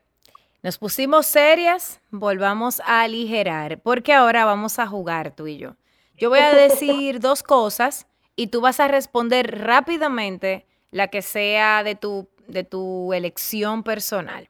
nos 0.62 0.78
pusimos 0.78 1.26
serias, 1.26 2.02
volvamos 2.12 2.82
a 2.82 3.02
aligerar, 3.02 3.80
porque 3.82 4.13
ahora 4.13 4.45
vamos 4.45 4.80
a 4.80 4.88
jugar 4.88 5.36
tú 5.36 5.47
y 5.47 5.58
yo. 5.58 5.76
Yo 6.17 6.30
voy 6.30 6.39
a 6.39 6.54
decir 6.54 7.19
dos 7.19 7.43
cosas 7.43 8.08
y 8.36 8.47
tú 8.47 8.62
vas 8.62 8.80
a 8.80 8.88
responder 8.88 9.60
rápidamente 9.62 10.65
la 10.91 11.08
que 11.08 11.21
sea 11.21 11.84
de 11.84 11.95
tu, 11.95 12.30
de 12.47 12.63
tu 12.63 13.13
elección 13.13 13.84
personal. 13.84 14.47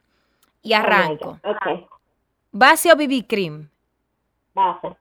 Y 0.62 0.74
oh 0.74 0.78
arranco. 0.78 1.40
¿Base 2.52 2.92
o 2.92 2.96
BB 2.96 3.28
cream? 3.28 3.70
Base. 4.54 4.96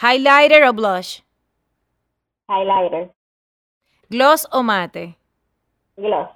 ¿Highlighter 0.00 0.64
o 0.64 0.72
blush? 0.72 1.20
Highlighter. 2.48 3.12
¿Gloss 4.08 4.46
o 4.52 4.62
mate? 4.62 5.16
Gloss. 5.96 6.30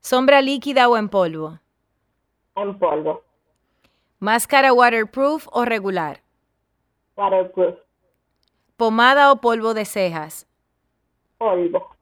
¿Sombra 0.00 0.40
líquida 0.40 0.88
o 0.88 0.96
en 0.96 1.08
polvo? 1.08 1.60
En 2.56 2.78
polvo. 2.78 3.22
¿Máscara 4.18 4.72
waterproof 4.72 5.46
o 5.52 5.64
regular? 5.64 6.20
Waterproof. 7.16 7.76
¿Pomada 8.76 9.30
o 9.30 9.36
polvo 9.36 9.74
de 9.74 9.84
cejas? 9.84 10.46
Polvo. 11.38 11.96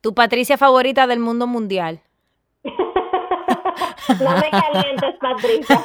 ¿Tu 0.00 0.14
Patricia 0.14 0.58
favorita 0.58 1.06
del 1.06 1.20
mundo 1.20 1.46
mundial? 1.46 2.02
no 2.64 4.30
me 4.36 4.50
calientes, 4.50 5.14
Patricia. 5.20 5.82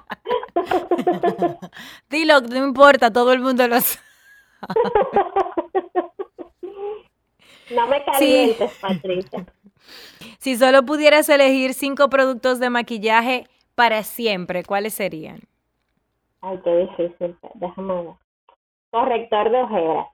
Dilo, 2.10 2.40
no 2.40 2.56
importa, 2.66 3.12
todo 3.12 3.32
el 3.32 3.40
mundo 3.40 3.66
lo 3.68 3.80
sabe. 3.80 4.04
No 7.70 7.86
me 7.88 8.04
calientes, 8.04 8.78
Patricia. 8.80 9.46
Si 10.38 10.56
solo 10.56 10.84
pudieras 10.84 11.28
elegir 11.28 11.74
cinco 11.74 12.08
productos 12.08 12.60
de 12.60 12.70
maquillaje 12.70 13.46
para 13.74 14.02
siempre, 14.02 14.64
¿cuáles 14.64 14.94
serían? 14.94 15.40
Ay, 16.40 16.60
qué 16.62 16.76
difícil. 16.76 17.36
Déjame 17.54 17.94
ver. 17.94 18.14
corrector 18.90 19.50
de 19.50 19.62
ojeras, 19.62 20.06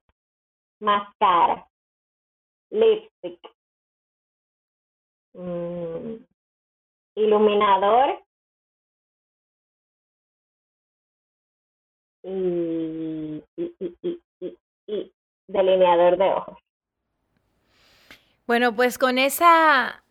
máscara, 0.78 1.68
lipstick, 2.70 3.40
mm, 5.34 6.14
iluminador 7.16 8.22
y, 12.30 13.42
y, 14.86 15.12
delineador 15.48 16.16
de 16.16 16.24
ojos. 16.24 16.58
Bueno, 18.46 18.74
pues 18.74 18.98
con 18.98 19.18
esa 19.18 20.02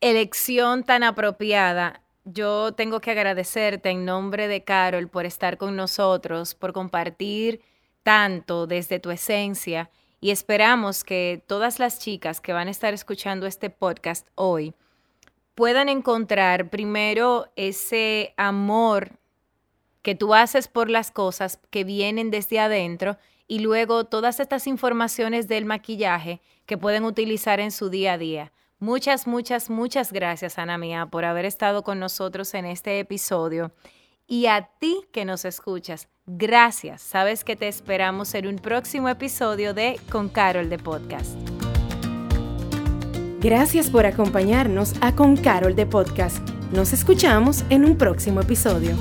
elección 0.00 0.84
tan 0.84 1.02
apropiada, 1.02 2.02
yo 2.24 2.72
tengo 2.72 3.00
que 3.00 3.10
agradecerte 3.10 3.90
en 3.90 4.04
nombre 4.04 4.48
de 4.48 4.64
Carol 4.64 5.08
por 5.08 5.26
estar 5.26 5.56
con 5.56 5.76
nosotros, 5.76 6.54
por 6.54 6.72
compartir 6.72 7.60
tanto 8.02 8.66
desde 8.66 8.98
tu 8.98 9.10
esencia 9.10 9.90
y 10.20 10.30
esperamos 10.30 11.04
que 11.04 11.42
todas 11.46 11.78
las 11.78 11.98
chicas 11.98 12.40
que 12.40 12.52
van 12.52 12.68
a 12.68 12.70
estar 12.70 12.92
escuchando 12.94 13.46
este 13.46 13.70
podcast 13.70 14.28
hoy 14.34 14.74
puedan 15.54 15.88
encontrar 15.88 16.70
primero 16.70 17.46
ese 17.56 18.34
amor 18.36 19.19
que 20.02 20.14
tú 20.14 20.34
haces 20.34 20.68
por 20.68 20.90
las 20.90 21.10
cosas 21.10 21.58
que 21.70 21.84
vienen 21.84 22.30
desde 22.30 22.60
adentro 22.60 23.18
y 23.46 23.58
luego 23.58 24.04
todas 24.04 24.40
estas 24.40 24.66
informaciones 24.66 25.48
del 25.48 25.64
maquillaje 25.64 26.40
que 26.66 26.78
pueden 26.78 27.04
utilizar 27.04 27.60
en 27.60 27.72
su 27.72 27.90
día 27.90 28.12
a 28.12 28.18
día. 28.18 28.52
Muchas, 28.78 29.26
muchas, 29.26 29.68
muchas 29.68 30.12
gracias, 30.12 30.58
Ana 30.58 30.78
Mía, 30.78 31.06
por 31.06 31.24
haber 31.24 31.44
estado 31.44 31.82
con 31.82 31.98
nosotros 31.98 32.54
en 32.54 32.64
este 32.64 32.98
episodio. 32.98 33.72
Y 34.26 34.46
a 34.46 34.70
ti 34.78 35.02
que 35.12 35.24
nos 35.24 35.44
escuchas, 35.44 36.08
gracias. 36.24 37.02
Sabes 37.02 37.44
que 37.44 37.56
te 37.56 37.68
esperamos 37.68 38.32
en 38.34 38.46
un 38.46 38.56
próximo 38.56 39.08
episodio 39.08 39.74
de 39.74 40.00
Con 40.10 40.28
Carol 40.28 40.70
de 40.70 40.78
Podcast. 40.78 41.36
Gracias 43.40 43.90
por 43.90 44.06
acompañarnos 44.06 44.94
a 45.00 45.14
Con 45.16 45.36
Carol 45.36 45.74
de 45.74 45.86
Podcast. 45.86 46.38
Nos 46.72 46.92
escuchamos 46.92 47.64
en 47.70 47.84
un 47.84 47.98
próximo 47.98 48.42
episodio. 48.42 48.96